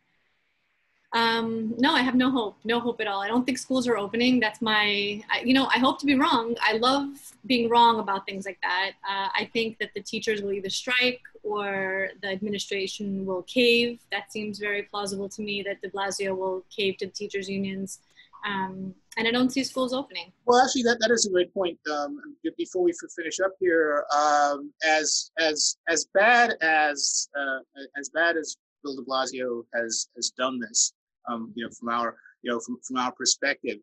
um, 1.13 1.75
no, 1.77 1.93
I 1.93 2.01
have 2.01 2.15
no 2.15 2.31
hope, 2.31 2.57
no 2.63 2.79
hope 2.79 2.99
at 2.99 3.05
all. 3.05 3.21
I 3.21 3.27
don't 3.27 3.45
think 3.45 3.59
schools 3.59 3.87
are 3.87 3.97
opening. 3.97 4.39
That's 4.39 4.63
my, 4.63 5.23
I, 5.29 5.41
you 5.45 5.53
know, 5.53 5.67
I 5.67 5.77
hope 5.77 5.99
to 5.99 6.07
be 6.07 6.15
wrong. 6.15 6.55
I 6.59 6.77
love 6.77 7.07
being 7.45 7.69
wrong 7.69 7.99
about 7.99 8.25
things 8.25 8.47
like 8.47 8.57
that. 8.63 8.93
Uh, 9.07 9.29
I 9.35 9.47
think 9.53 9.77
that 9.77 9.93
the 9.93 10.01
teachers 10.01 10.41
will 10.41 10.53
either 10.53 10.71
strike 10.71 11.21
or 11.43 12.09
the 12.23 12.29
administration 12.29 13.27
will 13.27 13.43
cave. 13.43 13.99
That 14.11 14.31
seems 14.31 14.57
very 14.57 14.83
plausible 14.83 15.29
to 15.29 15.43
me 15.43 15.61
that 15.61 15.83
de 15.83 15.89
Blasio 15.89 16.35
will 16.35 16.63
cave 16.75 16.97
to 16.97 17.05
the 17.05 17.11
teachers' 17.11 17.47
unions. 17.47 17.99
Um, 18.45 18.93
and 19.17 19.27
I 19.27 19.31
don't 19.31 19.51
see 19.51 19.63
schools 19.63 19.93
opening. 19.93 20.31
Well, 20.45 20.61
actually, 20.63 20.83
that, 20.83 20.97
that 20.99 21.11
is 21.11 21.25
a 21.25 21.29
great 21.29 21.53
point. 21.53 21.77
Um, 21.91 22.19
before 22.57 22.83
we 22.83 22.93
finish 23.15 23.39
up 23.39 23.53
here, 23.59 24.05
um, 24.15 24.73
as 24.85 25.31
as 25.39 25.77
as 25.87 26.07
bad 26.13 26.55
as 26.61 27.29
uh, 27.39 27.59
as 27.97 28.09
bad 28.09 28.35
as 28.37 28.57
Bill 28.83 28.95
De 28.95 29.03
Blasio 29.03 29.63
has 29.75 30.09
has 30.15 30.31
done 30.31 30.59
this, 30.59 30.93
um, 31.29 31.53
you 31.55 31.63
know, 31.63 31.71
from 31.79 31.89
our, 31.89 32.17
you 32.41 32.51
know, 32.51 32.59
from, 32.59 32.77
from 32.85 32.97
our 32.97 33.11
perspective. 33.11 33.77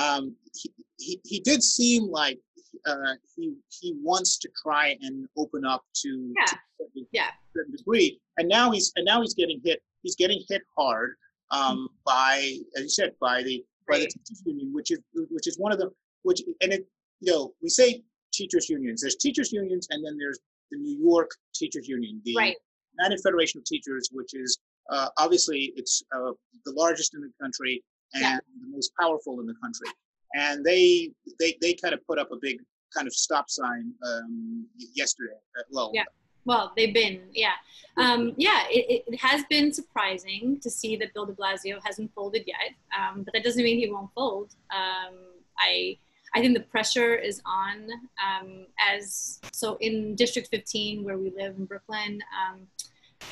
Um, 0.00 0.36
he, 0.54 0.72
he, 0.98 1.20
he 1.24 1.40
did 1.40 1.62
seem 1.62 2.04
like 2.04 2.38
uh, 2.86 3.14
he 3.36 3.54
he 3.68 3.96
wants 4.02 4.38
to 4.38 4.48
try 4.62 4.96
and 5.00 5.26
open 5.36 5.64
up 5.64 5.82
to, 5.96 6.32
yeah. 6.36 6.44
to 6.44 6.58
certain, 6.78 7.06
yeah. 7.12 7.30
certain 7.54 7.74
degree, 7.76 8.20
and 8.38 8.48
now 8.48 8.70
he's 8.70 8.92
and 8.96 9.04
now 9.04 9.20
he's 9.20 9.34
getting 9.34 9.60
hit. 9.64 9.82
He's 10.02 10.16
getting 10.16 10.42
hit 10.48 10.62
hard 10.78 11.16
um, 11.50 11.88
by, 12.06 12.56
as 12.76 12.82
you 12.82 12.88
said, 12.88 13.12
by 13.20 13.42
the 13.42 13.62
by 13.90 13.98
the 13.98 14.06
teachers 14.06 14.42
union, 14.44 14.72
which 14.72 14.90
is 14.90 14.98
which 15.14 15.46
is 15.46 15.58
one 15.58 15.72
of 15.72 15.78
the 15.78 15.90
which 16.22 16.42
and 16.62 16.72
it 16.72 16.86
you 17.20 17.32
know 17.32 17.52
we 17.62 17.68
say 17.68 18.02
teachers 18.32 18.68
unions. 18.68 19.00
There's 19.02 19.16
teachers 19.16 19.52
unions, 19.52 19.88
and 19.90 20.04
then 20.04 20.16
there's 20.18 20.38
the 20.70 20.78
New 20.78 20.98
York 20.98 21.30
Teachers 21.54 21.88
Union, 21.88 22.20
the 22.24 22.36
right. 22.36 22.56
United 22.98 23.20
Federation 23.22 23.58
of 23.58 23.64
Teachers, 23.64 24.08
which 24.12 24.34
is 24.34 24.58
uh, 24.90 25.08
obviously 25.18 25.72
it's 25.76 26.02
uh, 26.14 26.32
the 26.64 26.72
largest 26.72 27.14
in 27.14 27.20
the 27.20 27.32
country 27.40 27.82
and 28.14 28.22
Yeah. 28.22 28.38
the 28.60 28.68
most 28.68 28.92
powerful 29.00 29.40
in 29.40 29.46
the 29.46 29.54
country. 29.62 29.88
And 30.34 30.64
they 30.64 31.12
they 31.38 31.56
they 31.60 31.74
kind 31.74 31.94
of 31.94 32.00
put 32.06 32.18
up 32.18 32.30
a 32.30 32.36
big 32.40 32.58
kind 32.96 33.06
of 33.06 33.14
stop 33.14 33.50
sign 33.50 33.92
um, 34.06 34.66
yesterday. 34.94 35.38
Uh, 35.58 35.62
well, 35.70 35.90
Yeah. 35.94 36.04
Well, 36.44 36.72
they've 36.76 36.94
been, 36.94 37.22
yeah. 37.32 37.54
Um, 37.96 38.32
yeah, 38.36 38.64
it, 38.70 39.04
it 39.06 39.20
has 39.20 39.44
been 39.50 39.72
surprising 39.72 40.58
to 40.60 40.70
see 40.70 40.96
that 40.96 41.12
Bill 41.12 41.26
de 41.26 41.32
Blasio 41.32 41.78
hasn't 41.84 42.14
folded 42.14 42.44
yet, 42.46 42.74
um, 42.98 43.22
but 43.22 43.34
that 43.34 43.44
doesn't 43.44 43.62
mean 43.62 43.78
he 43.78 43.90
won't 43.90 44.10
fold. 44.14 44.54
Um, 44.70 45.14
I, 45.58 45.98
I 46.34 46.40
think 46.40 46.54
the 46.54 46.64
pressure 46.64 47.14
is 47.14 47.42
on 47.44 47.90
um, 48.24 48.66
as, 48.80 49.40
so 49.52 49.76
in 49.80 50.14
District 50.14 50.48
15, 50.48 51.04
where 51.04 51.18
we 51.18 51.30
live 51.36 51.56
in 51.56 51.66
Brooklyn, 51.66 52.20
um, 52.32 52.60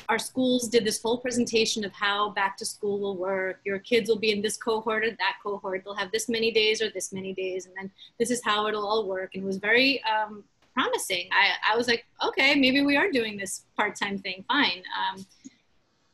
our 0.07 0.19
schools 0.19 0.67
did 0.67 0.85
this 0.85 1.01
whole 1.01 1.17
presentation 1.17 1.83
of 1.83 1.91
how 1.93 2.29
back 2.29 2.57
to 2.57 2.65
school 2.65 2.99
will 2.99 3.17
work. 3.17 3.59
Your 3.65 3.79
kids 3.79 4.09
will 4.09 4.19
be 4.19 4.31
in 4.31 4.41
this 4.41 4.57
cohort 4.57 5.03
or 5.03 5.11
that 5.11 5.37
cohort. 5.41 5.83
They'll 5.83 5.95
have 5.95 6.11
this 6.11 6.29
many 6.29 6.51
days 6.51 6.81
or 6.81 6.89
this 6.89 7.11
many 7.11 7.33
days, 7.33 7.65
and 7.65 7.75
then 7.75 7.91
this 8.19 8.31
is 8.31 8.43
how 8.43 8.67
it'll 8.67 8.87
all 8.87 9.07
work. 9.07 9.31
And 9.33 9.43
it 9.43 9.47
was 9.47 9.57
very 9.57 10.01
um, 10.03 10.43
promising. 10.73 11.29
I, 11.31 11.73
I 11.73 11.77
was 11.77 11.87
like, 11.87 12.05
okay, 12.25 12.55
maybe 12.55 12.81
we 12.81 12.97
are 12.97 13.11
doing 13.11 13.37
this 13.37 13.63
part-time 13.75 14.17
thing. 14.19 14.43
Fine. 14.47 14.83
Um, 14.97 15.25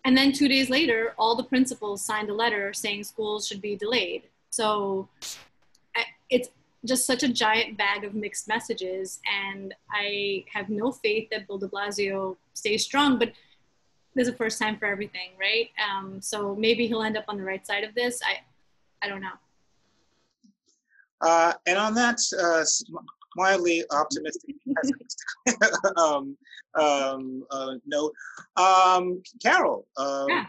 and 0.06 0.18
then 0.18 0.32
two 0.32 0.48
days 0.48 0.70
later, 0.70 1.14
all 1.18 1.36
the 1.36 1.44
principals 1.44 2.06
signed 2.06 2.30
a 2.30 2.34
letter 2.34 2.74
saying 2.74 3.04
schools 3.04 3.48
should 3.48 3.62
be 3.62 3.76
delayed. 3.76 4.24
So 4.50 5.10
I, 5.96 6.04
it's 6.30 6.50
just 6.86 7.06
such 7.06 7.24
a 7.24 7.28
giant 7.28 7.78
bag 7.78 8.04
of 8.04 8.14
mixed 8.14 8.48
messages, 8.48 9.20
and 9.32 9.74
I 9.92 10.46
have 10.54 10.70
no 10.70 10.92
faith 10.92 11.30
that 11.32 11.48
Bill 11.48 11.58
De 11.58 11.68
Blasio 11.68 12.38
stays 12.54 12.86
strong. 12.86 13.18
But 13.18 13.34
there's 14.14 14.28
a 14.28 14.34
first 14.34 14.60
time 14.60 14.78
for 14.78 14.86
everything, 14.86 15.32
right? 15.40 15.70
Um, 15.84 16.22
so 16.22 16.56
maybe 16.56 16.88
he'll 16.88 17.02
end 17.04 17.18
up 17.18 17.26
on 17.28 17.38
the 17.38 17.44
right 17.44 17.66
side 17.66 17.84
of 17.84 17.96
this. 17.96 18.22
I, 18.24 18.40
I 19.06 19.10
don't 19.10 19.22
know. 19.22 19.34
Uh, 21.22 21.54
and 21.66 21.78
on 21.78 21.96
that 21.96 22.20
uh, 22.40 22.64
mildly 23.36 23.84
optimistic 23.92 24.56
um, 25.98 26.38
um, 26.80 27.44
uh, 27.52 27.74
note, 27.86 28.14
um, 28.58 29.22
Carol, 29.42 29.88
uh, 29.98 30.26
Yeah. 30.30 30.46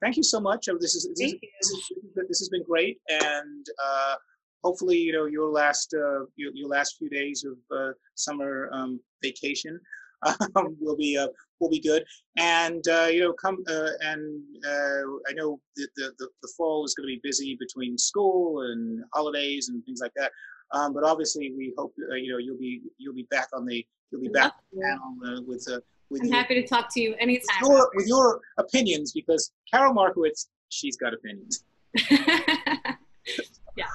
Thank 0.00 0.16
you 0.16 0.22
so 0.22 0.38
much. 0.38 0.68
This 0.80 0.94
is 0.94 1.08
this, 1.16 1.32
is, 1.32 1.40
this, 1.40 1.70
is, 1.70 1.90
this 2.28 2.38
has 2.38 2.48
been 2.50 2.62
great, 2.62 3.00
and 3.08 3.66
uh, 3.84 4.14
hopefully, 4.62 4.96
you 4.96 5.12
know, 5.12 5.26
your 5.26 5.50
last 5.50 5.92
uh, 5.94 6.24
your, 6.36 6.52
your 6.54 6.68
last 6.68 6.96
few 6.98 7.08
days 7.08 7.44
of 7.44 7.56
uh, 7.76 7.92
summer 8.14 8.70
um, 8.72 9.00
vacation 9.22 9.80
um, 10.24 10.76
will 10.80 10.96
be 10.96 11.16
uh, 11.18 11.28
will 11.60 11.70
be 11.70 11.80
good. 11.80 12.04
And 12.36 12.86
uh, 12.88 13.08
you 13.10 13.20
know, 13.20 13.32
come 13.32 13.58
uh, 13.68 13.90
and 14.00 14.42
uh, 14.64 15.02
I 15.28 15.32
know 15.34 15.60
the 15.76 15.88
the 15.96 16.12
the 16.18 16.52
fall 16.56 16.84
is 16.84 16.94
going 16.94 17.08
to 17.08 17.14
be 17.14 17.20
busy 17.22 17.56
between 17.58 17.98
school 17.98 18.62
and 18.62 19.02
holidays 19.14 19.68
and 19.68 19.84
things 19.84 20.00
like 20.00 20.12
that. 20.16 20.30
Um, 20.72 20.92
but 20.92 21.04
obviously, 21.04 21.52
we 21.56 21.72
hope 21.76 21.94
uh, 22.10 22.14
you 22.14 22.32
know 22.32 22.38
you'll 22.38 22.58
be 22.58 22.82
you'll 22.98 23.14
be 23.14 23.26
back 23.30 23.48
on 23.54 23.64
the 23.64 23.84
you'll 24.10 24.20
be 24.20 24.28
back 24.28 24.52
on 24.52 24.60
the 24.72 24.82
panel 24.82 25.38
uh, 25.38 25.42
with 25.46 25.66
uh, 25.70 25.80
with 26.10 26.22
I'm 26.22 26.28
your, 26.28 26.36
happy 26.36 26.60
to 26.60 26.66
talk 26.66 26.92
to 26.94 27.00
you 27.00 27.10
with 27.10 27.20
anytime. 27.20 27.62
your 27.62 27.90
with 27.94 28.06
your 28.06 28.40
opinions 28.58 29.12
because 29.12 29.52
Carol 29.70 29.94
Markowitz 29.94 30.48
she's 30.68 30.96
got 30.96 31.14
opinions. 31.14 31.64
Yeah. 33.78 33.86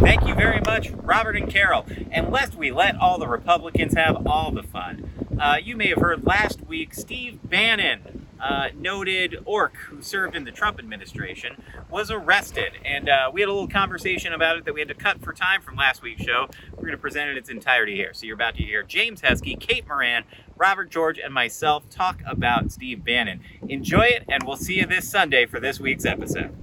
Thank 0.00 0.26
you 0.26 0.34
very 0.34 0.60
much, 0.60 0.90
Robert 0.90 1.34
and 1.34 1.50
Carol. 1.50 1.86
And 2.10 2.30
lest 2.30 2.54
we 2.54 2.70
let 2.70 2.94
all 2.96 3.18
the 3.18 3.26
Republicans 3.26 3.94
have 3.94 4.26
all 4.26 4.50
the 4.50 4.62
fun, 4.62 5.08
uh, 5.40 5.56
you 5.62 5.78
may 5.78 5.86
have 5.86 5.98
heard 5.98 6.26
last 6.26 6.66
week 6.66 6.92
Steve 6.92 7.38
Bannon, 7.42 8.26
uh, 8.40 8.68
noted 8.76 9.36
orc 9.44 9.76
who 9.76 10.02
served 10.02 10.34
in 10.34 10.44
the 10.44 10.50
Trump 10.50 10.78
administration, 10.78 11.62
was 11.90 12.10
arrested. 12.10 12.72
And 12.84 13.08
uh, 13.08 13.30
we 13.32 13.40
had 13.40 13.48
a 13.48 13.52
little 13.52 13.68
conversation 13.68 14.32
about 14.32 14.56
it 14.56 14.64
that 14.64 14.74
we 14.74 14.80
had 14.80 14.88
to 14.88 14.94
cut 14.94 15.22
for 15.22 15.32
time 15.32 15.62
from 15.62 15.76
last 15.76 16.02
week's 16.02 16.22
show. 16.22 16.48
We're 16.72 16.82
going 16.82 16.92
to 16.92 16.98
present 16.98 17.28
it 17.28 17.32
in 17.32 17.38
its 17.38 17.48
entirety 17.48 17.94
here. 17.94 18.12
So 18.12 18.26
you're 18.26 18.34
about 18.34 18.56
to 18.56 18.62
hear 18.62 18.82
James 18.82 19.22
Heskey, 19.22 19.58
Kate 19.58 19.86
Moran, 19.86 20.24
Robert 20.56 20.90
George, 20.90 21.18
and 21.18 21.32
myself 21.32 21.88
talk 21.90 22.20
about 22.26 22.72
Steve 22.72 23.04
Bannon. 23.04 23.40
Enjoy 23.68 24.02
it, 24.02 24.24
and 24.28 24.44
we'll 24.44 24.56
see 24.56 24.78
you 24.78 24.86
this 24.86 25.08
Sunday 25.08 25.46
for 25.46 25.60
this 25.60 25.80
week's 25.80 26.04
episode. 26.04 26.54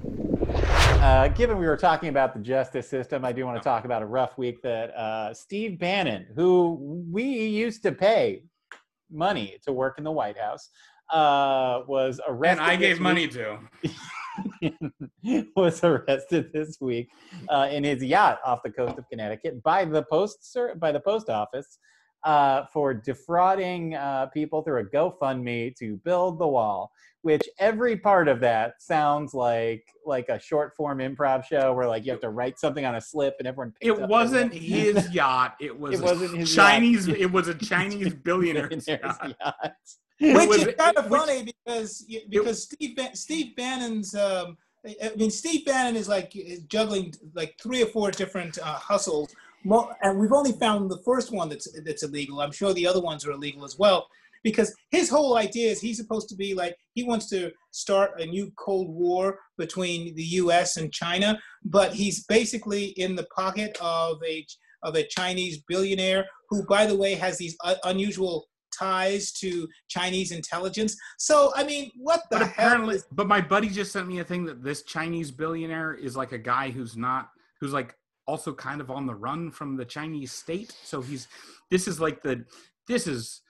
Uh, 1.06 1.28
given 1.30 1.58
we 1.58 1.66
were 1.68 1.78
talking 1.78 2.10
about 2.10 2.34
the 2.34 2.40
justice 2.40 2.90
system, 2.90 3.24
I 3.24 3.32
do 3.32 3.46
want 3.46 3.62
to 3.62 3.64
talk 3.64 3.86
about 3.86 4.02
a 4.02 4.06
rough 4.06 4.38
week 4.38 4.62
that 4.64 4.90
uh, 4.96 5.34
Steve 5.34 5.78
Bannon, 5.78 6.26
who 6.36 7.06
we 7.12 7.24
used 7.24 7.84
to 7.84 7.92
pay 7.92 8.44
money 9.12 9.58
to 9.66 9.72
work 9.72 9.98
in 9.98 10.04
the 10.04 10.12
White 10.12 10.38
House, 10.38 10.70
uh, 11.12 11.82
was 11.88 12.20
And. 12.28 12.60
I 12.60 12.76
gave 12.76 13.00
money 13.00 13.28
to. 13.30 13.60
was 15.56 15.84
arrested 15.84 16.52
this 16.54 16.78
week 16.82 17.10
uh, 17.50 17.70
in 17.72 17.84
his 17.84 18.04
yacht 18.04 18.39
off 18.46 18.60
the 18.63 18.70
coast 18.72 18.98
of 18.98 19.08
Connecticut 19.10 19.62
by 19.63 19.86
the 19.86 20.04
post 20.04 20.58
by 20.80 20.91
the 20.91 21.00
post 21.00 21.30
office 21.30 21.80
uh, 22.26 22.65
for 22.74 22.94
defrauding 22.94 23.96
uh, 23.96 24.26
people 24.28 24.62
through 24.63 24.80
a 24.82 24.86
GoFundMe 24.86 25.76
to 25.78 25.98
build 25.98 26.39
the 26.39 26.48
wall. 26.48 26.91
Which 27.22 27.48
every 27.58 27.98
part 27.98 28.28
of 28.28 28.39
that 28.41 28.74
sounds 28.80 29.34
like 29.34 29.84
like 30.06 30.30
a 30.30 30.39
short 30.39 30.76
form 30.76 31.00
improv 31.00 31.44
show 31.44 31.74
where 31.74 31.88
like 31.88 32.06
you 32.06 32.12
have 32.12 32.22
to 32.22 32.30
write 32.30 32.60
something 32.60 32.86
on 32.86 32.96
a 32.96 33.02
slip 33.02 33.36
and 33.39 33.48
everyone. 33.48 33.74
picks 33.82 33.98
It 33.98 34.04
up 34.04 34.10
wasn't 34.12 34.54
his 34.54 35.10
yacht. 35.12 35.56
It 35.60 35.80
was 35.80 36.00
It 36.00 36.04
wasn't 36.04 36.38
his 36.38 36.54
Chinese. 36.54 37.08
yacht. 37.08 37.18
It 37.20 37.32
was 37.32 37.48
a 37.48 37.56
Chinese 37.56 38.13
billionaire's 38.13 38.86
Billionaire's 38.86 38.88
yacht. 38.88 39.36
yacht. 39.39 39.72
Which 40.19 40.47
was- 40.49 40.65
is 40.67 40.75
kind 40.75 40.97
of 40.97 41.10
which- 41.10 41.21
funny 41.21 41.54
because 41.65 42.06
because 42.30 42.63
Steve 42.63 42.97
Steve 43.13 43.56
Bannon's 43.56 44.15
um, 44.15 44.58
I 44.88 45.12
mean 45.15 45.32
Steve 45.32 45.65
Bannon 45.65 45.95
is 45.95 46.08
like 46.08 46.36
is 46.36 46.62
juggling 46.63 47.13
like 47.34 47.56
three 47.62 47.82
or 47.82 47.88
four 47.88 48.12
different 48.12 48.58
uh, 48.60 48.75
hustles, 48.75 49.34
and 50.04 50.19
we've 50.19 50.32
only 50.32 50.54
found 50.54 50.91
the 50.91 51.01
first 51.04 51.32
one 51.32 51.49
that's 51.49 51.67
that's 51.82 52.04
illegal. 52.04 52.39
I'm 52.41 52.51
sure 52.51 52.73
the 52.73 52.88
other 52.88 53.01
ones 53.01 53.25
are 53.25 53.32
illegal 53.32 53.63
as 53.65 53.78
well. 53.80 54.08
Because 54.43 54.75
his 54.91 55.10
whole 55.10 55.38
idea 55.38 55.71
is 55.71 55.82
he's 55.82 55.97
supposed 55.97 56.30
to 56.30 56.36
be 56.36 56.54
like 56.54 56.78
he 56.93 57.04
wants 57.04 57.28
to 57.30 57.51
start 57.71 58.21
a 58.21 58.28
new 58.28 58.51
Cold 58.60 58.89
War 58.89 59.39
between 59.58 60.13
the 60.13 60.23
U.S. 60.43 60.78
and 60.78 60.93
China, 60.93 61.39
but 61.63 61.95
he's 61.95 62.25
basically 62.25 62.89
in 63.04 63.15
the 63.15 63.25
pocket 63.36 63.75
of 63.82 64.21
a 64.23 64.45
of 64.84 64.95
a 64.95 65.08
Chinese 65.08 65.63
billionaire 65.67 66.28
who, 66.51 66.63
by 66.67 66.86
the 66.86 66.95
way, 66.95 67.15
has 67.15 67.39
these 67.39 67.58
unusual 67.86 68.45
ties 68.78 69.32
to 69.34 69.68
Chinese 69.88 70.32
intelligence. 70.32 70.96
So, 71.18 71.52
I 71.56 71.64
mean, 71.64 71.92
what 71.96 72.22
the 72.30 72.40
But 72.40 72.48
apparently, 72.48 72.96
Is, 72.96 73.06
but 73.12 73.28
my 73.28 73.42
buddy 73.42 73.70
just 73.70 73.92
sent 73.92 74.08
me 74.08 74.20
a 74.20 74.24
thing 74.24 74.46
that 74.46 74.64
this 74.64 74.84
Chinese 74.84 75.32
billionaire 75.32 75.94
is 75.94 76.16
like 76.16 76.32
a 76.32 76.38
guy 76.38 76.72
who's 76.72 76.96
not, 76.96 77.30
who's 77.60 77.74
like 77.74 77.96
also 78.28 78.54
kind 78.54 78.82
of 78.82 78.90
on 78.90 79.06
the 79.06 79.16
run 79.16 79.52
from 79.52 79.76
the 79.76 79.86
Chinese 79.86 80.32
state. 80.32 80.76
So 80.84 81.02
he's, 81.02 81.28
this 81.70 81.88
is 81.88 82.00
like 82.00 82.24
the, 82.24 82.46
this 82.88 83.08
is, 83.08 83.42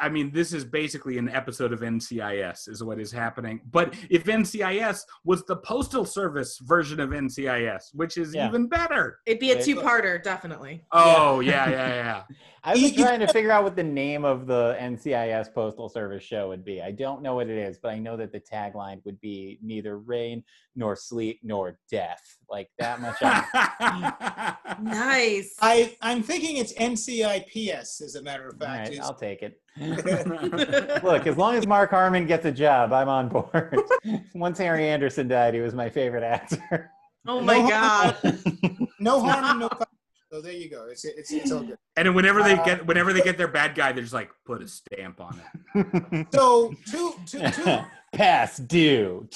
I 0.00 0.08
mean, 0.08 0.30
this 0.32 0.52
is 0.52 0.64
basically 0.64 1.18
an 1.18 1.28
episode 1.28 1.72
of 1.72 1.80
NCIS, 1.80 2.68
is 2.68 2.82
what 2.82 2.98
is 2.98 3.12
happening. 3.12 3.60
But 3.70 3.94
if 4.08 4.24
NCIS 4.24 5.00
was 5.24 5.44
the 5.44 5.56
postal 5.56 6.04
service 6.04 6.58
version 6.62 7.00
of 7.00 7.10
NCIS, 7.10 7.94
which 7.94 8.16
is 8.16 8.34
Yeah. 8.34 8.48
even 8.48 8.66
better. 8.68 9.18
It'd 9.26 9.40
be 9.40 9.50
a 9.52 9.62
two-parter, 9.62 10.22
definitely. 10.22 10.84
Oh 10.92 11.40
yeah, 11.40 11.68
yeah, 11.68 11.88
yeah. 11.88 12.22
I 12.64 12.72
was 12.72 12.92
trying 12.96 13.20
to 13.20 13.28
figure 13.28 13.50
out 13.52 13.64
what 13.64 13.76
the 13.76 13.84
name 13.84 14.24
of 14.24 14.46
the 14.46 14.76
NCIS 14.80 15.54
Postal 15.54 15.88
Service 15.88 16.22
show 16.24 16.48
would 16.48 16.64
be. 16.64 16.82
I 16.82 16.90
don't 16.90 17.22
know 17.22 17.34
what 17.34 17.48
it 17.48 17.56
is, 17.58 17.78
but 17.78 17.90
I 17.90 17.98
know 17.98 18.16
that 18.16 18.32
the 18.32 18.40
tagline 18.40 19.04
would 19.04 19.20
be 19.20 19.58
neither 19.62 19.98
rain 19.98 20.42
nor 20.76 20.96
sleet 20.96 21.40
nor 21.42 21.78
death. 21.90 22.22
Like 22.48 22.70
that 22.78 23.00
much. 23.00 23.16
Nice. 24.80 25.56
I, 25.60 25.96
I'm 26.02 26.22
thinking 26.22 26.58
it's 26.58 26.72
NCIPS, 26.74 28.02
as 28.02 28.14
a 28.14 28.22
matter 28.22 28.48
of 28.48 28.58
fact. 28.58 28.90
right, 28.90 29.00
I'll 29.00 29.14
take 29.14 29.42
it. 29.42 29.57
Look, 31.02 31.26
as 31.26 31.36
long 31.36 31.54
as 31.54 31.66
Mark 31.66 31.90
Harmon 31.90 32.26
gets 32.26 32.44
a 32.46 32.52
job, 32.52 32.92
I'm 32.92 33.08
on 33.08 33.28
board. 33.28 33.78
Once 34.34 34.58
Harry 34.58 34.88
Anderson 34.88 35.28
died, 35.28 35.54
he 35.54 35.60
was 35.60 35.74
my 35.74 35.88
favorite 35.88 36.24
actor. 36.24 36.90
oh 37.26 37.40
my 37.40 37.58
No. 37.58 37.68
god. 37.68 38.16
no 39.00 39.20
harm 39.20 39.44
and 39.44 39.60
no 39.60 39.68
foul. 39.68 39.86
So 40.32 40.40
there 40.42 40.52
you 40.52 40.68
go. 40.68 40.88
It's, 40.90 41.04
it's, 41.06 41.32
it's 41.32 41.50
all 41.52 41.60
good. 41.62 41.78
and 41.96 42.06
then 42.06 42.14
whenever 42.14 42.42
they 42.42 42.52
Uh, 42.54 42.64
get, 42.64 42.86
whenever 42.86 43.12
they 43.14 43.22
get 43.22 43.38
their 43.38 43.48
bad 43.48 43.74
guy, 43.74 43.92
they're 43.92 44.02
just 44.02 44.12
like, 44.12 44.30
put 44.44 44.60
a 44.62 44.68
stamp 44.68 45.20
on 45.22 45.40
it. 45.74 46.26
So, 46.34 46.74
two, 46.90 47.14
two, 47.26 47.48
two, 47.50 47.78
Pass 48.12 48.58
due. 48.58 49.26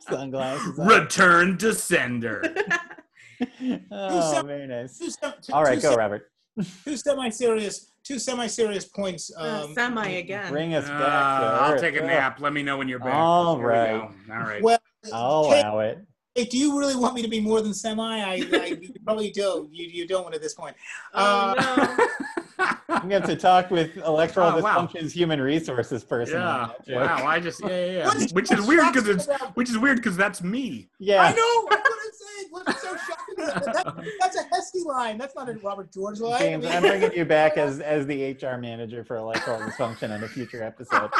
Sunglasses. 0.00 0.78
on. 0.78 0.86
Return 0.88 1.58
to 1.58 1.74
sender. 1.74 2.42
Oh, 3.90 4.32
sem- 4.34 4.46
very 4.46 4.66
nice. 4.66 4.98
two, 4.98 5.10
sem- 5.10 5.32
two, 5.42 5.52
All 5.52 5.62
right, 5.62 5.76
two 5.76 5.82
go, 5.82 5.90
sem- 5.90 5.98
Robert. 5.98 6.30
two 6.84 6.96
semi-serious, 6.96 7.91
two 8.04 8.18
semi-serious 8.18 8.84
points. 8.84 9.30
Uh, 9.36 9.64
Um, 9.66 9.74
semi 9.74 10.08
again. 10.08 10.50
Bring 10.52 10.74
us 10.74 10.84
Uh, 10.86 10.98
back. 10.98 11.42
I'll 11.62 11.72
Earth. 11.74 11.80
take 11.80 11.96
a 11.96 12.00
nap. 12.02 12.40
Let 12.40 12.52
me 12.52 12.62
know 12.62 12.76
when 12.78 12.88
you're 12.88 12.98
back. 12.98 13.14
All 13.14 13.56
Here 13.56 13.66
we 13.66 13.72
right. 13.72 14.00
go. 14.28 14.34
All 14.34 14.40
right. 14.40 14.62
well, 14.62 14.78
I'll 15.12 15.44
Kate, 15.50 15.60
allow 15.64 15.78
it. 15.80 15.98
Hey, 16.34 16.44
do 16.46 16.56
you 16.56 16.78
really 16.78 16.96
want 16.96 17.14
me 17.14 17.20
to 17.22 17.28
be 17.28 17.40
more 17.40 17.60
than 17.60 17.74
semi? 17.74 18.02
I, 18.22 18.32
I 18.52 18.64
you 18.80 18.92
probably 19.04 19.30
do. 19.30 19.68
You, 19.70 19.86
you 19.86 20.06
don't 20.08 20.22
want 20.22 20.34
at 20.34 20.40
this 20.40 20.54
point. 20.54 20.74
Oh, 21.14 21.54
Uh, 21.58 21.96
no. 21.96 22.06
I'm 22.88 23.08
going 23.08 23.22
to 23.22 23.28
have 23.28 23.28
to 23.28 23.36
talk 23.36 23.70
with 23.70 23.96
electoral 23.98 24.48
Oh, 24.48 24.60
wow. 24.60 24.86
dysfunction's 24.86 25.12
human 25.12 25.40
resources 25.40 26.04
person. 26.04 26.34
yeah. 26.36 26.68
Wow. 26.88 27.26
I 27.26 27.40
just 27.40 27.60
yeah 27.62 27.68
yeah. 27.68 28.14
yeah. 28.16 28.26
Which 28.32 28.50
is 28.52 28.66
weird 28.66 28.92
because 28.92 29.08
it's 29.08 29.26
which 29.54 29.68
is 29.70 29.78
weird 29.78 29.96
because 29.96 30.16
that's 30.16 30.42
me. 30.42 30.88
Yeah. 30.98 31.22
I 31.22 31.32
know. 31.32 31.66
That's 31.70 31.82
what 31.82 31.98
I'm 32.04 32.12
saying. 32.12 32.48
What's 32.50 32.80
so 32.82 32.88
shocking? 32.96 33.31
About 33.31 33.31
that? 33.46 33.64
That- 33.64 34.04
that's 34.20 34.36
a 34.36 34.44
Hesky 34.44 34.84
line. 34.84 35.18
That's 35.18 35.34
not 35.34 35.48
a 35.48 35.54
Robert 35.54 35.92
George 35.92 36.20
line. 36.20 36.38
James, 36.40 36.66
I 36.66 36.68
mean, 36.68 36.76
I'm 36.92 36.98
bringing 37.00 37.16
you 37.18 37.24
back 37.24 37.56
as 37.56 37.80
as 37.80 38.06
the 38.06 38.32
HR 38.32 38.56
manager 38.58 39.04
for 39.04 39.16
electoral 39.16 39.60
dysfunction 39.60 40.10
on 40.14 40.22
a 40.24 40.28
future 40.28 40.62
episode. 40.62 41.10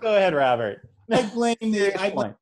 Go 0.00 0.16
ahead, 0.16 0.34
Robert. 0.34 0.88
I 1.10 1.22
blame 1.34 1.56
the 1.60 1.94
I 2.00 2.10
blame, 2.10 2.34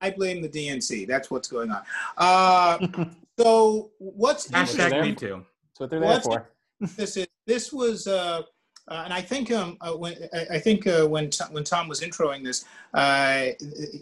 I 0.00 0.10
blame 0.10 0.42
the 0.42 0.48
DNC. 0.48 1.06
That's 1.06 1.30
what's 1.30 1.48
going 1.48 1.70
on. 1.70 1.82
Uh, 2.16 3.06
so 3.38 3.90
what's 3.98 4.48
Hashtag 4.48 4.90
there? 4.90 5.02
me 5.02 5.14
too. 5.14 5.44
That's 5.68 5.80
what 5.80 5.90
they're 5.90 6.00
there 6.00 6.08
What's- 6.10 6.26
for. 6.26 6.48
this 6.96 7.16
is 7.16 7.26
this 7.46 7.72
was 7.72 8.06
uh, 8.06 8.42
uh, 8.88 9.02
and 9.04 9.12
I 9.12 9.20
think 9.20 9.50
um 9.52 9.76
uh, 9.80 9.92
when 9.92 10.14
I, 10.32 10.46
I 10.56 10.58
think 10.58 10.86
uh, 10.86 11.06
when 11.06 11.30
Tom, 11.30 11.52
when 11.52 11.64
Tom 11.64 11.88
was 11.88 12.00
introing 12.00 12.42
this 12.44 12.64
uh, 12.94 13.46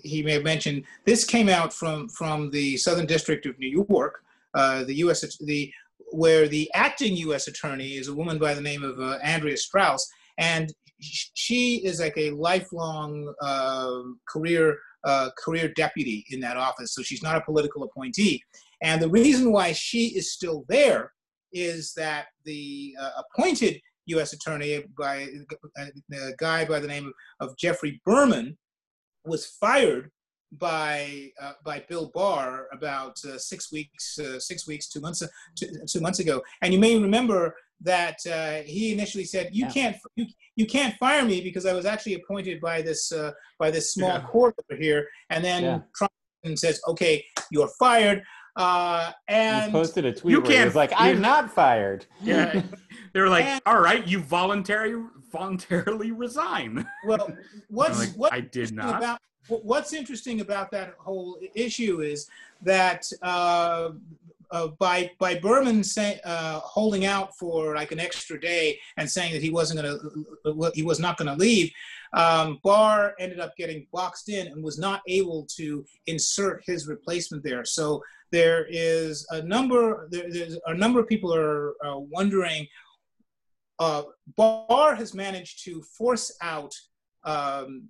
he 0.02 0.22
may 0.22 0.32
have 0.32 0.44
mentioned 0.44 0.84
this 1.04 1.24
came 1.24 1.48
out 1.48 1.72
from 1.72 2.08
from 2.08 2.50
the 2.50 2.76
Southern 2.76 3.06
District 3.06 3.44
of 3.46 3.58
New 3.58 3.84
York 3.88 4.24
uh, 4.54 4.84
the 4.84 4.94
U.S. 4.96 5.24
the 5.40 5.72
where 6.10 6.48
the 6.48 6.70
acting 6.74 7.16
U.S. 7.16 7.48
attorney 7.48 7.90
is 7.96 8.08
a 8.08 8.14
woman 8.14 8.38
by 8.38 8.54
the 8.54 8.60
name 8.60 8.82
of 8.82 8.98
uh, 8.98 9.18
Audrey 9.26 9.56
Strauss 9.56 10.08
and 10.38 10.72
she 11.00 11.76
is 11.84 12.00
like 12.00 12.16
a 12.16 12.30
lifelong 12.30 13.32
uh, 13.42 14.00
career 14.28 14.76
uh, 15.04 15.30
career 15.38 15.72
deputy 15.76 16.24
in 16.30 16.40
that 16.40 16.56
office 16.56 16.94
so 16.94 17.02
she's 17.02 17.22
not 17.22 17.36
a 17.36 17.40
political 17.42 17.84
appointee 17.84 18.42
and 18.82 19.00
the 19.00 19.08
reason 19.08 19.52
why 19.52 19.72
she 19.72 20.08
is 20.16 20.32
still 20.32 20.64
there 20.68 21.12
is 21.52 21.92
that 21.94 22.26
the 22.44 22.94
uh, 23.00 23.22
appointed 23.22 23.80
U.S. 24.06 24.32
attorney 24.32 24.84
by 24.98 25.28
uh, 25.78 25.84
a 26.12 26.32
guy 26.38 26.64
by 26.64 26.80
the 26.80 26.88
name 26.88 27.12
of 27.40 27.56
Geoffrey 27.56 28.00
Berman 28.04 28.56
was 29.24 29.46
fired 29.46 30.10
by 30.52 31.30
uh, 31.40 31.52
by 31.64 31.84
Bill 31.88 32.10
Barr 32.14 32.66
about 32.72 33.16
uh, 33.24 33.38
six 33.38 33.70
weeks 33.72 34.18
uh, 34.18 34.40
six 34.40 34.66
weeks 34.66 34.88
two 34.88 35.00
months 35.00 35.22
two, 35.56 35.66
two 35.86 36.00
months 36.00 36.18
ago, 36.20 36.42
and 36.62 36.72
you 36.72 36.78
may 36.80 36.98
remember 36.98 37.54
that 37.80 38.16
uh, 38.26 38.62
he 38.64 38.92
initially 38.92 39.24
said 39.24 39.50
you 39.52 39.66
Yeah. 39.66 39.72
can't 39.72 39.96
you, 40.16 40.26
you 40.56 40.66
can't 40.66 40.94
fire 40.96 41.24
me 41.24 41.40
because 41.40 41.66
I 41.66 41.72
was 41.74 41.84
actually 41.86 42.14
appointed 42.14 42.60
by 42.60 42.82
this 42.82 43.12
uh, 43.12 43.32
by 43.58 43.70
this 43.70 43.92
small 43.92 44.10
Yeah. 44.18 44.26
court 44.26 44.54
over 44.70 44.80
here, 44.80 45.06
and 45.30 45.44
then 45.44 45.62
Yeah. 45.62 45.78
Trump 45.96 46.12
says 46.56 46.80
okay 46.88 47.24
you're 47.50 47.70
fired. 47.78 48.22
Uh, 48.56 49.12
He 49.28 49.34
and 49.34 49.70
posted 49.70 50.04
a 50.04 50.12
tweet 50.12 50.32
You 50.32 50.40
where 50.40 50.50
he 50.50 50.56
can't- 50.56 50.66
was 50.68 50.74
like, 50.74 50.92
"I'm 50.96 51.20
not 51.20 51.52
fired." 51.52 52.06
Yeah. 52.22 52.62
They 53.14 53.20
were 53.20 53.28
like, 53.30 53.46
And- 53.46 53.62
all 53.64 53.80
right, 53.80 54.06
you 54.06 54.20
voluntary 54.20 54.94
voluntarily 55.32 56.10
resign. 56.10 56.86
well, 57.06 57.30
what's 57.68 57.98
like, 57.98 58.10
what's 58.16 58.34
I 58.34 58.40
did 58.40 58.72
not. 58.72 58.98
About, 58.98 59.18
wh- 59.18 59.27
what's 59.48 59.92
interesting 59.92 60.40
about 60.40 60.70
that 60.72 60.94
whole 60.98 61.38
issue 61.54 62.00
is 62.00 62.28
that 62.62 63.10
uh, 63.22 63.90
uh, 64.50 64.68
by 64.78 65.10
by 65.18 65.38
Berman 65.38 65.84
say, 65.84 66.20
uh, 66.24 66.60
holding 66.60 67.04
out 67.04 67.36
for 67.36 67.74
like 67.74 67.92
an 67.92 68.00
extra 68.00 68.40
day 68.40 68.78
and 68.96 69.10
saying 69.10 69.32
that 69.32 69.42
he 69.42 69.50
wasn't 69.50 69.82
going 69.82 69.98
to 70.44 70.70
he 70.74 70.82
was 70.82 71.00
not 71.00 71.18
to 71.18 71.34
leave, 71.34 71.70
um, 72.14 72.58
Barr 72.62 73.14
ended 73.18 73.40
up 73.40 73.56
getting 73.56 73.86
boxed 73.92 74.28
in 74.28 74.46
and 74.46 74.62
was 74.62 74.78
not 74.78 75.02
able 75.06 75.46
to 75.56 75.84
insert 76.06 76.62
his 76.64 76.88
replacement 76.88 77.44
there. 77.44 77.64
So 77.64 78.02
there 78.30 78.66
is 78.68 79.26
a 79.30 79.42
number 79.42 80.08
there, 80.10 80.30
there's 80.30 80.58
a 80.66 80.74
number 80.74 81.00
of 81.00 81.08
people 81.08 81.34
are 81.34 81.74
uh, 81.84 81.98
wondering. 81.98 82.66
Uh, 83.78 84.02
Barr 84.36 84.96
has 84.96 85.14
managed 85.14 85.64
to 85.64 85.82
force 85.82 86.36
out 86.42 86.74
um, 87.24 87.88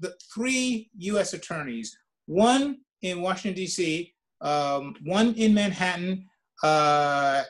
th- 0.00 0.14
three 0.34 0.90
U.S. 0.98 1.32
attorneys, 1.32 1.96
one 2.26 2.78
in 3.02 3.20
Washington 3.20 3.56
D.C., 3.56 4.12
um, 4.40 4.94
one 5.04 5.34
in 5.34 5.54
Manhattan, 5.54 6.26
uh, 6.62 7.42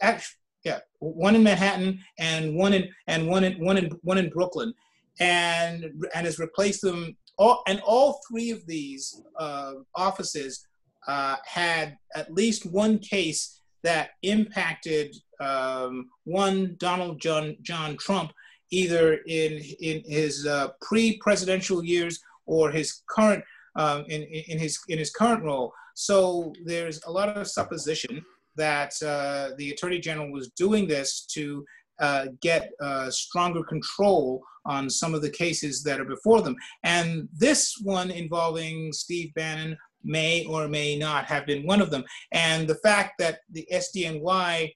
actually, 0.00 0.36
yeah, 0.64 0.80
one 0.98 1.34
in 1.34 1.42
Manhattan 1.42 2.00
and 2.18 2.54
one 2.54 2.74
in 2.74 2.88
and 3.06 3.26
one 3.26 3.44
in 3.44 3.54
one 3.64 3.78
in 3.78 3.90
one 4.02 4.18
in 4.18 4.28
Brooklyn, 4.28 4.74
and 5.18 5.84
and 6.14 6.26
has 6.26 6.38
replaced 6.38 6.82
them. 6.82 7.16
All, 7.38 7.62
and 7.66 7.80
all 7.80 8.20
three 8.28 8.50
of 8.50 8.66
these 8.66 9.22
uh, 9.38 9.72
offices 9.94 10.66
uh, 11.08 11.36
had 11.46 11.96
at 12.14 12.30
least 12.30 12.66
one 12.66 12.98
case 12.98 13.62
that 13.82 14.10
impacted 14.22 15.16
um, 15.40 16.10
one 16.24 16.76
Donald 16.78 17.20
John 17.20 17.56
John 17.62 17.96
Trump 17.96 18.32
either 18.70 19.14
in 19.26 19.62
in 19.80 20.02
his 20.06 20.46
uh, 20.46 20.68
pre-presidential 20.80 21.84
years 21.84 22.20
or 22.46 22.70
his 22.70 23.02
current 23.08 23.44
um, 23.76 24.04
in, 24.08 24.22
in 24.22 24.58
his 24.58 24.78
in 24.88 24.98
his 24.98 25.10
current 25.10 25.42
role. 25.42 25.72
So 25.94 26.52
there's 26.64 27.00
a 27.06 27.10
lot 27.10 27.28
of 27.28 27.46
supposition 27.46 28.24
that 28.56 28.92
uh, 29.02 29.50
the 29.58 29.70
attorney 29.70 29.98
general 30.00 30.30
was 30.32 30.50
doing 30.50 30.86
this 30.88 31.24
to 31.26 31.64
uh, 32.00 32.26
get 32.40 32.70
uh, 32.80 33.10
stronger 33.10 33.62
control 33.62 34.42
on 34.64 34.88
some 34.88 35.14
of 35.14 35.22
the 35.22 35.30
cases 35.30 35.82
that 35.82 36.00
are 36.00 36.04
before 36.04 36.42
them. 36.42 36.56
And 36.82 37.28
this 37.32 37.76
one 37.82 38.10
involving 38.10 38.92
Steve 38.92 39.32
Bannon 39.34 39.76
may 40.02 40.44
or 40.46 40.68
may 40.68 40.98
not 40.98 41.26
have 41.26 41.46
been 41.46 41.66
one 41.66 41.80
of 41.80 41.90
them. 41.90 42.04
And 42.32 42.66
the 42.66 42.76
fact 42.76 43.14
that 43.18 43.40
the 43.50 43.66
SDNY 43.72 44.74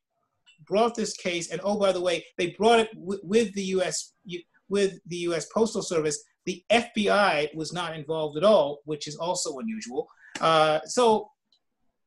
brought 0.67 0.95
this 0.95 1.15
case, 1.15 1.51
and 1.51 1.61
oh, 1.65 1.79
by 1.79 1.93
the 1.93 2.01
way, 2.01 2.25
they 2.39 2.51
brought 2.51 2.81
it 2.81 2.95
w- 2.95 3.21
with 3.23 3.53
the 3.55 3.63
U.S. 3.77 4.13
with 4.69 4.99
the 5.07 5.17
U.S. 5.29 5.47
Postal 5.53 5.83
Service. 5.83 6.23
The 6.47 6.63
FBI 6.71 7.55
was 7.55 7.73
not 7.73 7.97
involved 7.97 8.37
at 8.37 8.45
all, 8.45 8.81
which 8.85 9.09
is 9.09 9.17
also 9.17 9.59
unusual. 9.59 10.09
Uh, 10.41 10.81
so, 10.85 11.31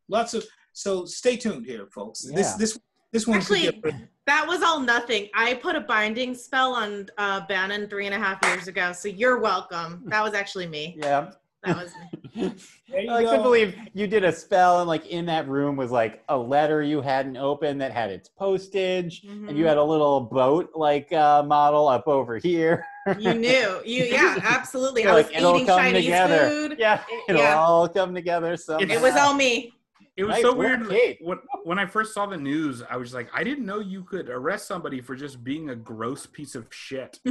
lots 0.09 0.33
of 0.33 0.45
so 0.73 1.05
stay 1.05 1.37
tuned 1.37 1.65
here, 1.65 1.87
folks. 1.93 2.21
This 2.21 2.51
Yeah. 2.51 2.55
this 2.57 2.79
this 3.11 3.25
one 3.25 3.41
could 3.41 3.57
Actually, 3.65 4.07
that 4.27 4.45
was 4.47 4.61
all 4.61 4.79
nothing. 4.79 5.29
I 5.33 5.55
put 5.55 5.75
a 5.75 5.81
binding 5.81 6.35
spell 6.35 6.73
on 6.73 7.07
uh, 7.17 7.41
Bannon 7.47 7.87
three 7.89 8.05
and 8.05 8.13
a 8.13 8.19
half 8.19 8.37
years 8.45 8.67
ago, 8.67 8.91
so 8.93 9.07
you're 9.07 9.39
welcome. 9.39 10.03
That 10.07 10.21
was 10.21 10.33
actually 10.33 10.67
me. 10.67 10.97
Yeah. 10.99 11.31
That 11.67 11.77
was 11.84 11.93
me. 12.36 12.53
There 12.89 13.01
you 13.01 13.12
I 13.12 13.23
couldn't 13.23 13.43
believe 13.43 13.75
you 13.93 14.08
did 14.08 14.23
a 14.23 14.32
spell 14.32 14.80
and 14.80 14.88
like 14.88 15.06
in 15.08 15.25
that 15.25 15.47
room 15.47 15.75
was 15.75 15.91
like 15.91 16.23
a 16.30 16.38
letter 16.38 16.82
you 16.82 17.01
hadn't 17.01 17.36
opened 17.36 17.82
that 17.82 17.91
had 17.91 18.10
its 18.10 18.30
postage 18.30 19.23
and 19.23 19.58
you 19.58 19.65
Mhm. 19.65 19.67
had 19.67 19.77
a 19.77 19.84
little 19.84 20.21
boat 20.21 20.71
like 20.73 21.12
uh, 21.12 21.43
model 21.43 21.88
up 21.88 22.08
over 22.08 22.38
here. 22.38 22.86
You 23.19 23.34
knew. 23.34 23.82
You 23.86 24.03
yeah, 24.06 24.38
absolutely. 24.43 25.03
You're 25.03 25.12
I 25.12 25.15
was 25.15 25.25
like, 25.27 25.36
it'll 25.38 25.56
eating 25.56 25.67
come 25.67 25.80
Chinese 25.80 26.06
together. 26.06 26.47
food. 26.49 26.75
Yeah, 26.80 27.01
It- 27.10 27.23
it'll 27.30 27.41
yeah. 27.41 27.58
all 27.58 27.89
come 27.89 28.13
together 28.15 28.56
So 28.58 28.77
It 28.80 29.01
was 29.01 29.15
all 29.15 29.34
me. 29.34 29.73
It 30.15 30.23
was 30.23 30.34
Nice 30.34 30.41
so 30.41 30.56
weird. 30.56 30.89
Kate. 30.89 31.19
When, 31.21 31.38
when 31.63 31.77
I 31.77 31.86
first 31.86 32.13
saw 32.13 32.25
the 32.25 32.38
news, 32.38 32.82
I 32.89 32.97
was 32.97 33.13
like, 33.13 33.30
I 33.34 33.43
didn't 33.43 33.65
know 33.65 33.80
you 33.80 34.03
could 34.03 34.30
arrest 34.30 34.65
somebody 34.67 34.99
for 34.99 35.15
just 35.15 35.43
being 35.43 35.69
a 35.69 35.75
gross 35.75 36.25
piece 36.25 36.56
of 36.56 36.65
shit. 36.71 37.19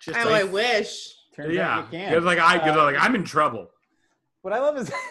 Just 0.00 0.18
oh, 0.20 0.30
like, 0.30 0.42
I 0.42 0.44
wish. 0.44 1.14
Turns 1.34 1.54
yeah, 1.54 1.78
out 1.78 1.92
you 1.92 1.98
can. 1.98 2.10
because 2.10 2.24
like 2.24 2.38
I, 2.38 2.58
cause 2.58 2.76
Uh, 2.76 2.84
like 2.84 2.96
I'm 2.98 3.14
in 3.14 3.24
trouble. 3.24 3.70
What 4.42 4.52
I 4.52 4.60
love 4.60 4.76
is 4.76 4.90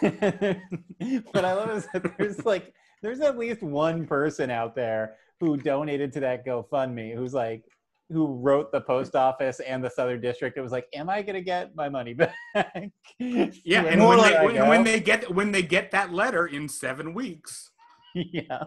what 1.32 1.44
I 1.44 1.52
love 1.52 1.70
is 1.70 1.86
that 1.92 2.16
there's 2.18 2.44
like 2.44 2.72
there's 3.02 3.20
at 3.20 3.36
least 3.36 3.62
one 3.62 4.06
person 4.06 4.50
out 4.50 4.74
there 4.74 5.16
who 5.40 5.56
donated 5.56 6.12
to 6.14 6.20
that 6.20 6.46
GoFundMe 6.46 7.14
who's 7.14 7.34
like 7.34 7.64
who 8.10 8.26
wrote 8.26 8.70
the 8.70 8.80
post 8.80 9.16
office 9.16 9.60
and 9.60 9.82
the 9.82 9.90
Southern 9.90 10.20
District. 10.20 10.56
It 10.56 10.60
was 10.60 10.72
like, 10.72 10.86
am 10.94 11.10
I 11.10 11.22
gonna 11.22 11.40
get 11.40 11.74
my 11.74 11.88
money 11.88 12.14
back? 12.14 12.34
Yeah, 13.18 13.84
and 13.84 14.00
Where 14.00 14.16
when 14.16 14.18
they 14.30 14.44
when, 14.44 14.68
when 14.68 14.84
they 14.84 15.00
get 15.00 15.34
when 15.34 15.52
they 15.52 15.62
get 15.62 15.90
that 15.90 16.12
letter 16.12 16.46
in 16.46 16.68
seven 16.68 17.12
weeks, 17.14 17.70
yeah, 18.14 18.64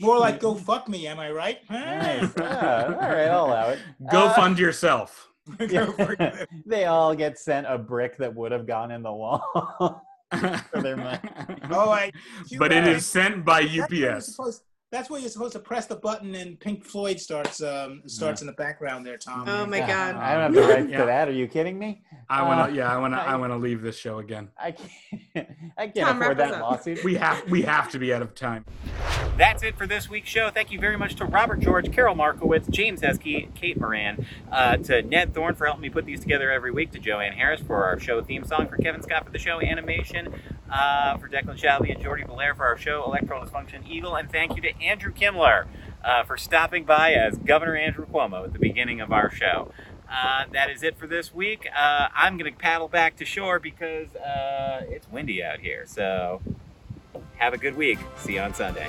More 0.00 0.18
like 0.18 0.40
go 0.40 0.54
fuck 0.54 0.88
me, 0.88 1.06
am 1.06 1.20
I 1.20 1.30
right? 1.30 1.58
nice. 1.70 2.32
Yeah, 2.36 2.84
all 2.86 3.08
right, 3.08 3.28
I'll 3.28 3.46
allow 3.46 3.68
it. 3.70 3.78
go 4.10 4.26
Uh, 4.26 4.34
fund 4.34 4.58
yourself. 4.58 5.29
Go 5.68 5.94
they 6.66 6.84
all 6.84 7.14
get 7.14 7.38
sent 7.38 7.66
a 7.68 7.78
brick 7.78 8.16
that 8.18 8.34
would 8.34 8.52
have 8.52 8.66
gone 8.66 8.90
in 8.90 9.02
the 9.02 9.12
wall 9.12 9.42
for 10.30 10.80
their 10.82 10.96
money. 10.96 11.18
Oh, 11.70 11.90
I. 11.90 12.12
but 12.58 12.72
it 12.72 12.84
guys- 12.84 13.06
sent 13.06 13.44
by 13.44 13.62
That's 13.62 13.90
where 13.90 13.98
you're 13.98 14.12
UPS. 14.16 14.26
supposed- 14.36 14.62
That's 14.92 15.08
where 15.08 15.20
you're 15.20 15.30
supposed 15.30 15.52
to 15.52 15.60
press 15.60 15.86
the 15.86 15.94
button 15.94 16.34
and 16.34 16.58
Pink 16.58 16.84
Floyd 16.84 17.20
starts 17.20 17.62
um, 17.62 18.02
starts 18.06 18.40
in 18.40 18.48
the 18.48 18.52
background 18.54 19.06
there, 19.06 19.16
Tom. 19.18 19.48
Oh 19.48 19.64
my 19.64 19.78
god. 19.78 20.16
I 20.16 20.32
don't 20.34 20.42
have 20.42 20.52
the 20.54 20.62
rights 20.74 20.90
Yeah. 20.90 20.98
to 20.98 21.06
that. 21.06 21.28
Are 21.28 21.32
you 21.32 21.46
kidding 21.46 21.78
me? 21.78 22.02
I 22.28 22.42
want 22.42 22.60
Uh, 22.60 22.66
to, 22.66 22.72
yeah, 22.74 22.92
I 22.92 22.98
want 22.98 23.14
to, 23.14 23.20
I 23.20 23.32
I- 23.32 23.36
want 23.36 23.52
to 23.52 23.56
leave 23.56 23.82
this 23.82 23.96
show 23.96 24.18
again. 24.18 24.48
I 24.58 24.72
can't. 24.72 24.90
I 25.78 25.86
can't 25.88 25.94
Tom, 26.08 26.20
afford 26.22 26.38
that 26.38 26.52
up. 26.54 26.60
lawsuit. 26.62 27.04
We 27.04 27.14
have, 27.14 27.48
we 27.48 27.62
have 27.62 27.90
to 27.92 27.98
be 28.00 28.12
out 28.12 28.20
of 28.22 28.34
time. 28.34 28.64
That's 29.38 29.62
it 29.62 29.76
for 29.78 29.86
this 29.86 30.10
week's 30.10 30.28
show. 30.28 30.50
Thank 30.50 30.70
you 30.72 30.78
very 30.80 30.98
much 30.98 31.14
to 31.16 31.24
Robert 31.24 31.60
George, 31.60 31.90
Carol 31.92 32.14
Markowitz, 32.14 32.68
James 32.68 33.00
Heskey, 33.00 33.54
Kate 33.54 33.80
Moran, 33.80 34.26
uh, 34.52 34.76
to 34.78 35.02
Ned 35.02 35.32
Thorne 35.34 35.54
for 35.54 35.64
helping 35.66 35.82
me 35.82 35.88
put 35.88 36.04
these 36.04 36.20
together 36.20 36.50
every 36.50 36.70
week, 36.72 36.90
to 36.92 36.98
Joanne 36.98 37.32
Harris 37.32 37.60
for 37.60 37.84
our 37.84 37.98
show 37.98 38.20
theme 38.22 38.44
song, 38.44 38.68
for 38.68 38.76
Kevin 38.76 39.02
Scott 39.02 39.24
for 39.24 39.30
the 39.30 39.38
show 39.38 39.60
animation, 39.62 40.34
uh, 40.70 41.16
for 41.16 41.28
Declan 41.28 41.58
Shalvey 41.58 41.92
and 41.94 42.02
Jordie 42.02 42.24
Bellaire 42.24 42.54
for 42.54 42.66
our 42.66 42.76
show 42.76 43.02
Electoral 43.04 43.44
Dysfunction 43.44 43.88
Eagle, 43.88 44.14
and 44.16 44.30
thank 44.30 44.56
you 44.56 44.62
to 44.62 44.72
Andrew 44.82 45.12
Kimmler 45.12 45.66
uh, 46.04 46.24
for 46.24 46.36
stopping 46.36 46.84
by 46.84 47.12
as 47.12 47.36
Governor 47.38 47.76
Andrew 47.76 48.06
Cuomo 48.06 48.44
at 48.44 48.52
the 48.52 48.58
beginning 48.58 49.00
of 49.00 49.12
our 49.12 49.30
show. 49.30 49.72
Uh, 50.10 50.44
that 50.52 50.70
is 50.70 50.82
it 50.82 50.98
for 50.98 51.06
this 51.06 51.32
week. 51.32 51.68
Uh, 51.76 52.08
I'm 52.14 52.36
going 52.36 52.52
to 52.52 52.58
paddle 52.58 52.88
back 52.88 53.16
to 53.16 53.24
shore 53.24 53.60
because 53.60 54.14
uh, 54.16 54.82
it's 54.88 55.08
windy 55.10 55.42
out 55.42 55.60
here. 55.60 55.84
So 55.86 56.42
have 57.36 57.54
a 57.54 57.58
good 57.58 57.76
week. 57.76 57.98
See 58.16 58.34
you 58.34 58.40
on 58.40 58.54
Sunday. 58.54 58.88